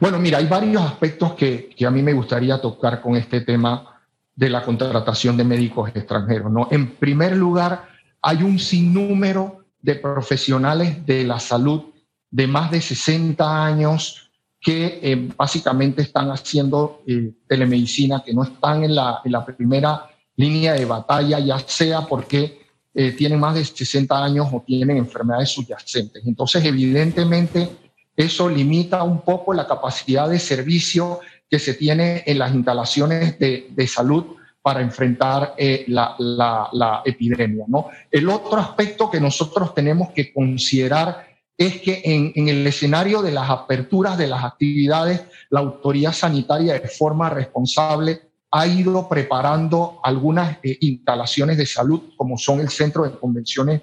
Bueno, 0.00 0.18
mira, 0.18 0.38
hay 0.38 0.46
varios 0.46 0.82
aspectos 0.82 1.34
que, 1.34 1.68
que 1.76 1.86
a 1.86 1.90
mí 1.90 2.02
me 2.02 2.14
gustaría 2.14 2.60
tocar 2.60 3.02
con 3.02 3.14
este 3.14 3.42
tema 3.42 3.95
de 4.36 4.50
la 4.50 4.62
contratación 4.62 5.36
de 5.36 5.44
médicos 5.44 5.90
extranjeros. 5.94 6.52
¿no? 6.52 6.68
En 6.70 6.92
primer 6.96 7.34
lugar, 7.36 7.88
hay 8.20 8.42
un 8.42 8.58
sinnúmero 8.58 9.64
de 9.80 9.94
profesionales 9.96 11.04
de 11.06 11.24
la 11.24 11.40
salud 11.40 11.84
de 12.30 12.46
más 12.46 12.70
de 12.70 12.80
60 12.80 13.64
años 13.64 14.30
que 14.60 14.98
eh, 15.02 15.28
básicamente 15.36 16.02
están 16.02 16.30
haciendo 16.30 17.02
eh, 17.06 17.32
telemedicina, 17.46 18.22
que 18.24 18.34
no 18.34 18.42
están 18.42 18.84
en 18.84 18.94
la, 18.94 19.22
primera 19.56 20.10
línea 20.36 20.74
de 20.74 20.84
batalla, 20.84 21.38
ya 21.38 21.58
sea 21.60 22.02
porque 22.02 22.60
eh, 22.92 23.12
tienen 23.12 23.38
más 23.38 23.54
de 23.54 23.64
60 23.64 24.24
años 24.24 24.48
o 24.52 24.62
tienen 24.66 24.96
enfermedades 24.96 25.50
subyacentes. 25.50 26.26
Entonces, 26.26 26.64
evidentemente, 26.64 27.68
eso 28.16 28.48
limita 28.48 29.02
un 29.02 29.20
poco 29.20 29.54
la 29.54 29.66
capacidad 29.66 30.28
de 30.28 30.38
servicio 30.38 31.20
que 31.48 31.58
se 31.58 31.74
tiene 31.74 32.22
en 32.26 32.38
las 32.38 32.54
instalaciones 32.54 33.38
de, 33.38 33.86
salud 33.86 34.24
para 34.62 34.80
enfrentar 34.80 35.54
eh, 35.56 35.84
la, 35.88 37.02
epidemia. 37.04 37.64
¿no? 37.68 37.88
El 38.10 38.28
otro 38.28 38.58
aspecto 38.58 39.10
que 39.10 39.20
nosotros 39.20 39.74
tenemos 39.74 40.10
que 40.10 40.32
considerar 40.32 41.26
es 41.56 41.80
que 41.80 42.02
en, 42.04 42.48
el 42.48 42.66
escenario 42.66 43.22
de 43.22 43.32
las 43.32 43.48
aperturas 43.48 44.18
de 44.18 44.26
las 44.26 44.44
actividades, 44.44 45.22
la 45.50 45.60
autoridad 45.60 46.12
sanitaria 46.12 46.74
de 46.74 46.88
forma 46.88 47.30
responsable 47.30 48.20
ha 48.50 48.66
ido 48.66 49.08
preparando 49.08 50.00
algunas 50.02 50.58
eh, 50.62 50.76
instalaciones 50.80 51.56
de 51.56 51.66
salud, 51.66 52.14
como 52.16 52.36
son 52.36 52.60
el 52.60 52.68
Centro 52.68 53.04
de 53.04 53.18
Convenciones 53.18 53.82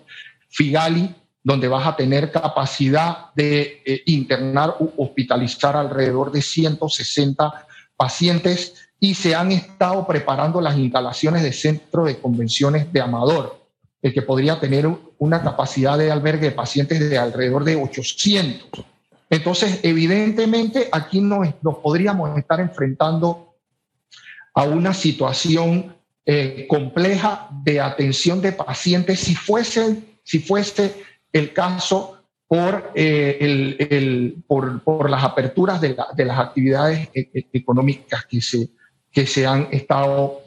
Figali, 0.49 1.15
donde 1.43 1.67
vas 1.67 1.85
a 1.85 1.95
tener 1.95 2.31
capacidad 2.31 3.33
de 3.35 3.81
eh, 3.85 4.01
internar 4.05 4.77
u 4.79 4.91
hospitalizar 4.97 5.75
alrededor 5.75 6.31
de 6.31 6.41
160 6.41 7.67
pacientes 7.97 8.89
y 8.99 9.13
se 9.15 9.35
han 9.35 9.51
estado 9.51 10.07
preparando 10.07 10.61
las 10.61 10.77
instalaciones 10.77 11.43
de 11.43 11.51
centro 11.51 12.05
de 12.05 12.17
convenciones 12.17 12.91
de 12.93 13.01
Amador, 13.01 13.59
el 14.01 14.13
que 14.13 14.21
podría 14.21 14.59
tener 14.59 14.89
una 15.17 15.43
capacidad 15.43 15.97
de 15.97 16.09
albergue 16.09 16.49
de 16.49 16.55
pacientes 16.55 17.09
de 17.09 17.17
alrededor 17.17 17.65
de 17.65 17.75
800. 17.75 18.85
Entonces, 19.29 19.79
evidentemente, 19.83 20.87
aquí 20.91 21.19
nos, 21.19 21.47
nos 21.61 21.77
podríamos 21.79 22.37
estar 22.37 22.61
enfrentando 22.61 23.55
a 24.53 24.63
una 24.63 24.93
situación 24.93 25.95
eh, 26.25 26.65
compleja 26.69 27.49
de 27.63 27.81
atención 27.81 28.41
de 28.41 28.53
pacientes 28.53 29.19
si 29.19 29.35
fuese, 29.35 30.01
si 30.23 30.39
fuese 30.39 31.03
el 31.33 31.51
caso 31.51 32.23
por, 32.47 32.91
eh, 32.93 33.37
el, 33.89 34.43
por, 34.45 35.09
las 35.09 35.23
aperturas 35.23 35.81
de, 35.81 35.95
las 35.95 36.39
actividades 36.39 37.09
e, 37.11 37.31
e, 37.33 37.47
económicas 37.51 38.25
que 38.25 38.41
se, 38.41 38.69
que 39.11 39.25
se 39.25 39.47
han 39.47 39.69
estado 39.71 40.39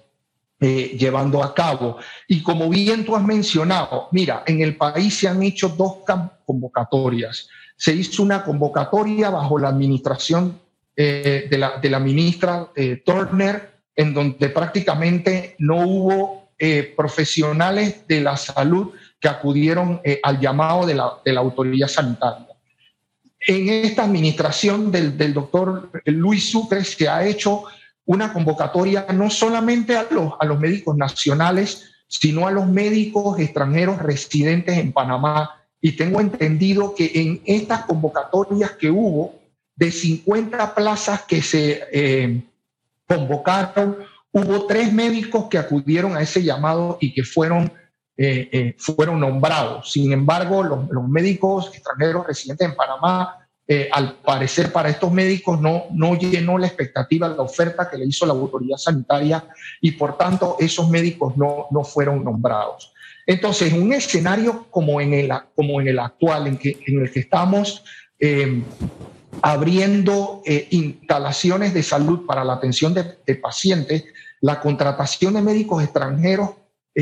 eh, 0.60 0.96
llevando 0.96 1.42
a 1.42 1.52
cabo. 1.52 1.96
Y 2.28 2.44
como 2.44 2.68
bien 2.68 3.04
tú 3.04 3.16
has 3.16 3.24
mencionado, 3.24 4.06
mira, 4.12 4.44
en 4.46 4.60
el 4.60 4.76
país 4.76 5.18
se 5.18 5.26
han 5.26 5.42
hecho 5.42 5.70
dos 5.70 5.96
convocatorias. 6.44 7.48
Se 7.76 7.92
hizo 7.92 8.22
una 8.22 8.44
convocatoria 8.44 9.30
bajo 9.30 9.58
la 9.58 9.70
administración 9.70 10.60
eh, 10.94 11.48
de, 11.50 11.58
la, 11.58 11.78
de, 11.78 11.90
la, 11.90 11.98
ministra 11.98 12.70
Turner, 13.04 13.80
en 13.96 14.14
donde 14.14 14.48
prácticamente 14.48 15.56
no 15.58 15.84
hubo 15.84 16.50
profesionales 16.96 18.06
de 18.06 18.20
la 18.22 18.36
salud 18.36 18.92
que 19.20 19.28
acudieron 19.28 20.00
eh, 20.04 20.20
al 20.22 20.40
llamado 20.40 20.86
de 20.86 20.94
la, 20.94 21.12
de 21.24 21.32
la, 21.32 21.40
autoridad 21.40 21.88
sanitaria. 21.88 22.46
En 23.40 23.68
esta 23.68 24.04
administración 24.04 24.90
del, 24.90 25.16
del 25.16 25.34
doctor 25.34 25.90
Luis 26.04 26.50
Sucre 26.50 26.84
se 26.84 27.08
ha 27.08 27.24
hecho 27.26 27.64
una 28.04 28.32
convocatoria 28.32 29.06
no 29.12 29.30
solamente 29.30 29.96
a 29.96 30.06
los, 30.10 30.34
a 30.38 30.44
los 30.44 30.58
médicos 30.58 30.96
nacionales, 30.96 31.90
sino 32.08 32.46
a 32.46 32.50
los 32.50 32.66
médicos 32.66 33.38
extranjeros 33.38 33.98
residentes 33.98 34.78
en 34.78 34.92
Panamá. 34.92 35.62
Y 35.80 35.92
tengo 35.92 36.20
entendido 36.20 36.94
que 36.94 37.10
en 37.14 37.40
estas 37.44 37.84
convocatorias 37.84 38.72
que 38.72 38.90
hubo, 38.90 39.34
de 39.74 39.90
50 39.90 40.74
plazas 40.74 41.22
que 41.22 41.42
se 41.42 41.82
eh, 41.92 42.42
convocaron, 43.06 43.98
hubo 44.32 44.66
tres 44.66 44.92
médicos 44.92 45.46
que 45.50 45.58
acudieron 45.58 46.16
a 46.16 46.22
ese 46.22 46.42
llamado 46.42 46.96
y 47.00 47.12
que 47.12 47.24
fueron 47.24 47.72
eh, 48.18 48.48
eh, 48.50 48.74
fueron 48.78 49.20
nombrados. 49.20 49.92
Sin 49.92 50.10
embargo, 50.10 50.62
los, 50.62 51.08
médicos 51.08 51.70
extranjeros 51.74 52.26
residentes 52.26 52.66
en 52.66 52.74
Panamá, 52.74 53.46
eh, 53.68 53.90
al 53.92 54.14
parecer 54.14 54.72
para 54.72 54.88
estos 54.88 55.12
médicos 55.12 55.60
no, 55.60 55.84
no 55.90 56.14
llenó 56.14 56.56
la 56.56 56.66
expectativa, 56.66 57.28
la 57.28 57.42
oferta 57.42 57.90
que 57.90 57.98
le 57.98 58.06
hizo 58.06 58.24
la 58.24 58.32
autoridad 58.32 58.78
sanitaria 58.78 59.44
y 59.82 59.90
por 59.92 60.16
tanto 60.16 60.56
esos 60.58 60.88
médicos 60.88 61.36
no, 61.36 61.66
no 61.70 61.84
fueron 61.84 62.24
nombrados. 62.24 62.94
Entonces, 63.26 63.72
un 63.74 63.92
escenario 63.92 64.66
como 64.70 64.98
en 65.00 65.12
el, 65.12 65.30
como 65.54 65.80
en 65.80 65.88
el 65.88 65.98
actual, 65.98 66.46
en, 66.46 66.56
que, 66.56 66.78
en 66.86 67.02
el 67.02 67.10
que 67.10 67.20
estamos 67.20 67.84
abriendo 69.42 70.42
instalaciones 70.70 71.74
de 71.74 71.82
salud 71.82 72.24
para 72.24 72.44
la 72.44 72.54
atención 72.54 72.94
de, 72.94 73.34
pacientes, 73.34 74.04
la 74.40 74.60
contratación 74.60 75.34
de 75.34 75.42
médicos 75.42 75.82
extranjeros 75.82 76.50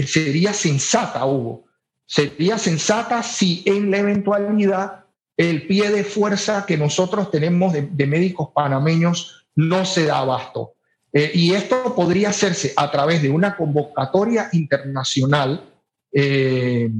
sería 0.03 0.53
sensata, 0.53 1.25
Hugo. 1.25 1.65
Sería 2.07 2.59
sensata 2.59 3.23
si 3.23 3.63
en 3.65 3.91
la 3.91 3.99
eventualidad 3.99 5.05
el 5.37 5.67
pie 5.67 5.91
de 5.91 6.05
fuerza 6.05 6.65
que 6.67 6.77
nosotros 6.77 7.31
tenemos 7.31 7.73
de, 7.73 8.07
médicos 8.07 8.49
panameños 8.55 9.47
no 9.57 9.85
se 9.85 10.07
da 10.07 10.19
abasto. 10.19 10.75
Eh, 11.13 11.31
y 11.35 11.55
esto 11.55 11.95
podría 11.95 12.31
hacerse 12.31 12.73
a 12.77 12.91
través 12.91 13.23
de 13.23 13.31
una 13.31 13.57
convocatoria 13.57 14.49
internacional 14.53 15.65
eh, 16.13 16.91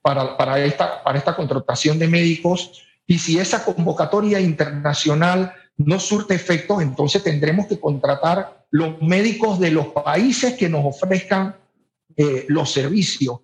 para, 0.00 0.36
para, 0.36 0.58
esta, 0.64 1.02
para 1.02 1.18
esta 1.18 1.36
contratación 1.36 1.98
de 1.98 2.08
médicos. 2.08 2.82
Y 3.06 3.18
si 3.18 3.38
esa 3.38 3.64
convocatoria 3.64 4.40
internacional 4.40 5.52
no 5.76 6.00
surte 6.00 6.34
efectos, 6.34 6.82
entonces 6.82 7.22
tendremos 7.22 7.66
que 7.66 7.78
contratar 7.78 8.66
los 8.70 9.00
médicos 9.00 9.58
de 9.60 9.70
los 9.70 9.88
países 9.88 10.54
que 10.54 10.68
nos 10.68 10.84
ofrezcan 10.84 11.54
eh, 12.20 12.46
los 12.48 12.72
servicios. 12.72 13.38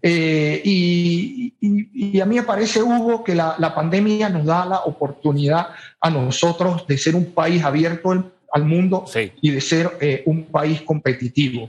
Eh, 0.00 0.62
y, 0.64 2.20
a 2.20 2.24
mí 2.24 2.36
me 2.36 2.42
parece, 2.42 2.82
Hugo, 2.82 3.22
que 3.22 3.34
la, 3.34 3.74
pandemia 3.74 4.30
nos 4.30 4.46
da 4.46 4.64
la 4.64 4.80
oportunidad 4.80 5.68
a 6.00 6.08
nosotros 6.08 6.86
de 6.86 6.96
ser 6.96 7.14
un 7.14 7.32
país 7.32 7.62
abierto 7.62 8.32
al 8.50 8.64
mundo 8.64 9.04
y 9.42 9.50
de 9.50 9.60
ser 9.60 9.98
eh, 10.00 10.22
un 10.24 10.44
país 10.44 10.80
competitivo. 10.80 11.68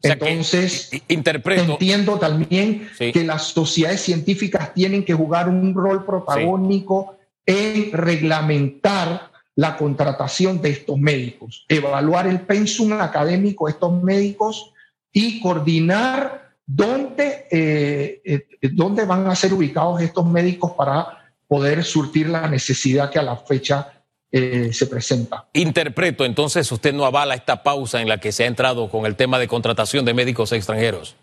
Entonces, 0.00 0.90
entiendo 1.08 2.18
también 2.18 2.88
que 2.96 3.24
las 3.24 3.48
sociedades 3.48 4.00
científicas 4.02 4.72
tienen 4.74 5.04
que 5.04 5.14
jugar 5.14 5.48
un 5.48 5.74
rol 5.74 6.04
protagónico 6.04 7.16
en 7.44 7.90
reglamentar 7.90 9.32
la 9.56 9.76
contratación 9.76 10.62
de 10.62 10.70
estos 10.70 10.98
médicos, 10.98 11.64
evaluar 11.68 12.28
el 12.28 12.42
pensum 12.42 12.92
académico 12.92 13.66
de 13.66 13.72
estos 13.72 14.02
médicos 14.02 14.73
y 15.14 15.40
coordinar 15.40 16.50
dónde, 16.66 17.46
eh, 17.50 18.20
eh, 18.24 18.46
dónde 18.72 19.06
van 19.06 19.26
a 19.28 19.34
ser 19.34 19.54
ubicados 19.54 20.02
estos 20.02 20.26
médicos 20.26 20.72
para 20.72 21.32
poder 21.48 21.84
surtir 21.84 22.28
la 22.28 22.48
necesidad 22.48 23.10
que 23.10 23.18
a 23.18 23.22
la 23.22 23.36
fecha 23.36 23.94
eh, 24.30 24.72
se 24.72 24.86
presenta. 24.86 25.46
Interpreto, 25.52 26.24
entonces 26.24 26.70
usted 26.72 26.92
no 26.92 27.04
avala 27.04 27.36
esta 27.36 27.62
pausa 27.62 28.02
en 28.02 28.08
la 28.08 28.18
que 28.18 28.32
se 28.32 28.42
ha 28.42 28.48
entrado 28.48 28.90
con 28.90 29.06
el 29.06 29.14
tema 29.14 29.38
de 29.38 29.46
contratación 29.46 30.04
de 30.04 30.12
médicos 30.12 30.50
extranjeros. 30.50 31.14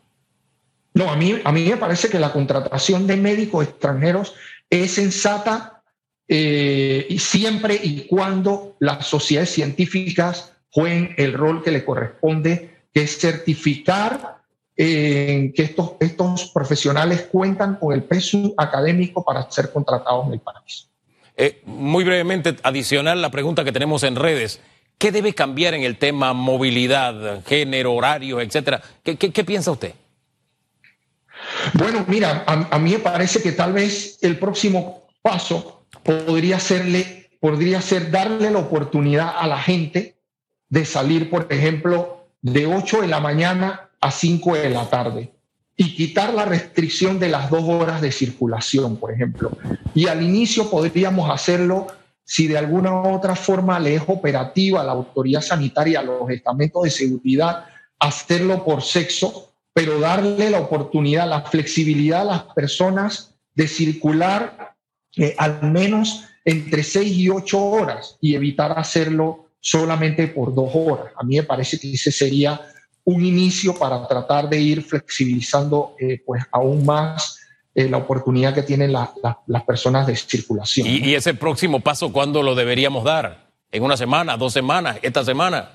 No, 0.94 1.12
a 1.12 1.18
mí, 1.18 1.36
a 1.44 1.52
mí 1.52 1.66
me 1.66 1.76
parece 1.76 2.08
que 2.10 2.20
la 2.20 2.32
contratación 2.32 3.08
de 3.08 3.18
médicos 3.18 3.68
extranjeros 3.68 4.34
es 4.70 4.92
sensata 4.92 5.84
eh, 6.30 7.06
y 7.10 7.20
siempre 7.20 7.78
y 7.84 8.08
cuando 8.08 8.78
las 8.80 9.06
sociedades 9.08 9.50
científicas 9.50 10.54
jueguen 10.70 11.14
el 11.18 11.34
rol 11.34 11.62
que 11.62 11.72
le 11.72 11.84
corresponde, 11.84 12.71
que 12.94 13.04
es 13.04 13.20
certificar 13.20 14.42
eh, 14.76 15.52
que 15.56 15.64
estos, 15.64 15.94
estos 16.00 16.52
profesionales 16.52 17.28
cuentan 17.32 17.76
con 17.76 17.94
el 17.94 18.04
peso 18.04 18.54
académico 18.58 19.24
para 19.24 19.50
ser 19.52 19.72
contratados 19.72 20.28
en 20.28 20.34
el 20.34 20.40
país. 20.40 20.88
Eh, 21.38 21.62
muy 21.66 22.04
brevemente, 22.04 22.56
adicional 22.64 23.22
la 23.22 23.32
pregunta 23.32 23.64
que 23.64 23.72
tenemos 23.72 24.04
en 24.04 24.16
redes. 24.16 24.60
¿Qué 24.98 25.12
debe 25.12 25.34
cambiar 25.34 25.74
en 25.74 25.84
el 25.84 25.98
tema 25.98 26.34
movilidad, 26.34 27.44
género, 27.46 27.94
horarios, 27.94 28.44
etcétera? 28.44 28.82
¿Qué, 29.04 29.44
piensa 29.44 29.72
usted? 29.72 29.96
Bueno, 31.74 32.06
mira, 32.08 32.44
a, 32.46 32.78
mí 32.78 32.92
me 32.92 33.00
parece 33.00 33.42
que 33.42 33.52
tal 33.52 33.74
vez 33.74 34.20
el 34.22 34.38
próximo 34.38 35.08
paso 35.24 35.86
podría, 36.04 36.60
serle, 36.60 37.32
podría 37.40 37.82
ser 37.82 38.12
darle 38.12 38.52
la 38.52 38.60
oportunidad 38.60 39.34
a 39.36 39.48
la 39.48 39.58
gente 39.58 40.18
de 40.70 40.86
salir, 40.86 41.32
por 41.32 41.48
ejemplo, 41.50 42.21
de 42.42 42.66
8 42.66 43.02
de 43.02 43.08
la 43.08 43.20
mañana 43.20 43.90
a 44.00 44.12
5 44.12 44.56
de 44.56 44.70
la 44.70 44.90
tarde 44.90 45.32
y 45.78 45.96
quitar 45.96 46.34
la 46.34 46.46
restricción 46.46 47.20
de 47.20 47.30
las 47.30 47.50
dos 47.50 47.64
horas 47.64 48.02
de 48.02 48.12
circulación, 48.12 48.98
por 48.98 49.12
ejemplo. 49.12 49.52
Y 49.96 50.08
al 50.08 50.22
inicio 50.22 50.70
podríamos 50.70 51.30
hacerlo 51.30 51.88
si 52.24 52.48
de 52.48 52.58
alguna 52.58 52.94
otra 53.02 53.36
forma 53.36 53.80
le 53.80 53.96
es 53.96 54.04
operativa 54.08 54.82
a 54.82 54.84
la 54.84 54.92
autoridad 54.92 55.42
sanitaria, 55.42 56.00
a 56.00 56.04
los 56.04 56.30
estamentos 56.30 56.84
de 56.84 56.90
seguridad, 56.90 57.66
hacerlo 58.00 58.64
por 58.64 58.82
sexo, 58.82 59.54
pero 59.74 60.00
darle 60.00 60.50
la 60.50 60.60
oportunidad, 60.60 61.28
la 61.28 61.42
flexibilidad 61.42 62.22
a 62.22 62.26
las 62.26 62.44
personas 62.54 63.34
de 63.56 63.68
circular 63.68 64.76
al 65.38 65.72
menos 65.72 66.26
entre 66.46 66.84
seis 66.84 67.12
y 67.18 67.30
ocho 67.30 67.64
horas 67.64 68.18
y 68.22 68.36
evitar 68.36 68.78
hacerlo 68.78 69.48
solamente 69.62 70.28
por 70.28 70.54
dos 70.54 70.72
horas. 70.74 71.14
A 71.16 71.24
mí 71.24 71.38
me 71.38 71.44
parece 71.44 71.80
que 71.80 71.94
ese 71.94 72.12
sería 72.12 72.60
un 73.06 73.24
inicio 73.24 73.76
para 73.76 74.06
tratar 74.08 74.50
de 74.50 74.60
ir 74.60 74.84
flexibilizando 74.84 75.96
eh, 76.00 76.22
pues 76.26 76.44
aún 76.52 76.86
más 76.86 77.40
eh, 77.74 77.88
la 77.88 77.98
oportunidad 77.98 78.54
que 78.54 78.64
tienen 78.64 78.92
las 78.92 79.64
personas 79.66 80.08
de 80.08 80.16
circulación. 80.16 80.88
¿Y, 80.88 81.14
ese 81.14 81.34
próximo 81.34 81.80
paso 81.80 82.12
cuándo 82.12 82.44
lo 82.44 82.56
deberíamos 82.56 83.04
dar? 83.04 83.50
¿En 83.72 83.84
una 83.84 83.96
semana, 83.96 84.36
dos 84.36 84.52
semanas, 84.52 84.98
esta 85.02 85.24
semana? 85.24 85.70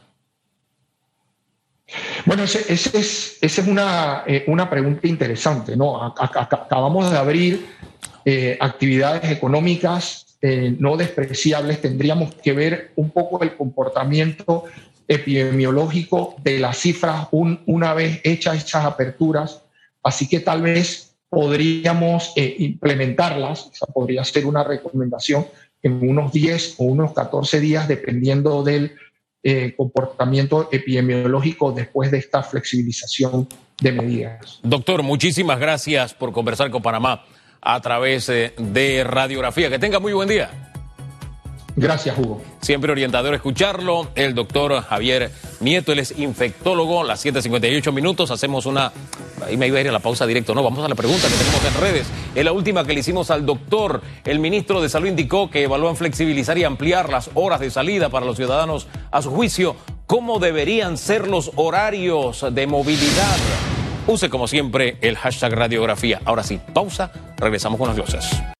Bueno, 2.26 2.42
esa 2.42 2.58
ese 2.58 2.98
es, 2.98 3.38
ese 3.40 3.60
es 3.60 3.66
una, 3.66 4.24
eh, 4.26 4.44
una 4.48 4.68
pregunta 4.68 5.06
interesante. 5.06 5.76
¿no? 5.76 6.04
Acabamos 6.04 7.10
de 7.10 7.16
abrir 7.16 7.66
actividades 8.60 9.30
económicas 9.30 10.25
eh, 10.48 10.76
no 10.78 10.96
despreciables, 10.96 11.80
tendríamos 11.80 12.32
que 12.36 12.52
ver 12.52 12.92
un 12.94 13.10
poco 13.10 13.42
el 13.42 13.56
comportamiento 13.56 14.62
epidemiológico 15.08 16.36
de 16.44 16.60
las 16.60 16.78
cifras 16.78 17.26
una 17.32 17.94
vez 17.94 18.20
hechas 18.22 18.64
esas 18.64 18.84
aperturas, 18.84 19.62
así 20.04 20.28
que 20.28 20.38
tal 20.38 20.62
vez 20.62 21.16
podríamos 21.28 22.32
eh, 22.36 22.54
implementarlas, 22.60 23.72
podría 23.92 24.22
ser 24.22 24.46
una 24.46 24.62
recomendación 24.62 25.48
en 25.82 26.08
unos 26.08 26.30
10 26.30 26.76
o 26.78 26.84
unos 26.84 27.12
14 27.12 27.58
días, 27.58 27.88
dependiendo 27.88 28.62
del 28.62 28.92
comportamiento 29.76 30.68
epidemiológico 30.72 31.70
después 31.70 32.10
de 32.10 32.18
esta 32.18 32.42
flexibilización 32.42 33.48
de 33.80 33.92
medidas. 33.92 34.58
Doctor, 34.64 35.04
muchísimas 35.04 35.60
gracias 35.60 36.14
por 36.14 36.32
conversar 36.32 36.68
con 36.70 36.82
Panamá 36.82 37.24
a 37.66 37.80
través 37.80 38.28
eh, 38.28 38.54
de 38.56 39.02
radiografía. 39.02 39.68
Que 39.68 39.78
tenga 39.78 39.98
muy 39.98 40.12
buen 40.12 40.28
día. 40.28 40.50
Gracias, 41.74 42.16
Hugo. 42.16 42.40
Siempre 42.62 42.92
orientador 42.92 43.34
escucharlo. 43.34 44.08
El 44.14 44.34
doctor 44.34 44.82
Javier 44.82 45.30
Nieto, 45.60 45.92
él 45.92 45.98
es 45.98 46.16
infectólogo. 46.16 47.02
Las 47.02 47.26
7:58 47.26 47.92
minutos. 47.92 48.30
Hacemos 48.30 48.66
una. 48.66 48.92
Ahí 49.44 49.56
me 49.56 49.66
iba 49.66 49.78
a 49.78 49.80
ir 49.80 49.88
a 49.88 49.92
la 49.92 49.98
pausa 49.98 50.26
directo. 50.26 50.54
No, 50.54 50.62
vamos 50.62 50.82
a 50.84 50.88
la 50.88 50.94
pregunta 50.94 51.28
que 51.28 51.34
tenemos 51.34 51.64
en 51.64 51.80
redes. 51.80 52.06
Es 52.34 52.44
la 52.44 52.52
última 52.52 52.84
que 52.86 52.94
le 52.94 53.00
hicimos 53.00 53.30
al 53.30 53.44
doctor. 53.44 54.00
El 54.24 54.38
ministro 54.38 54.80
de 54.80 54.88
Salud 54.88 55.08
indicó 55.08 55.50
que 55.50 55.64
evalúan 55.64 55.96
flexibilizar 55.96 56.56
y 56.56 56.64
ampliar 56.64 57.10
las 57.10 57.30
horas 57.34 57.60
de 57.60 57.70
salida 57.70 58.08
para 58.08 58.24
los 58.24 58.36
ciudadanos 58.36 58.86
a 59.10 59.20
su 59.20 59.30
juicio. 59.32 59.76
¿Cómo 60.06 60.38
deberían 60.38 60.96
ser 60.96 61.26
los 61.26 61.50
horarios 61.56 62.46
de 62.52 62.66
movilidad? 62.68 63.36
Use 64.06 64.30
como 64.30 64.46
siempre 64.46 64.96
el 65.00 65.16
hashtag 65.16 65.52
radiografía. 65.52 66.20
Ahora 66.24 66.44
sí, 66.44 66.60
pausa, 66.72 67.10
regresamos 67.36 67.78
con 67.78 67.88
las 67.88 67.96
glosas. 67.96 68.46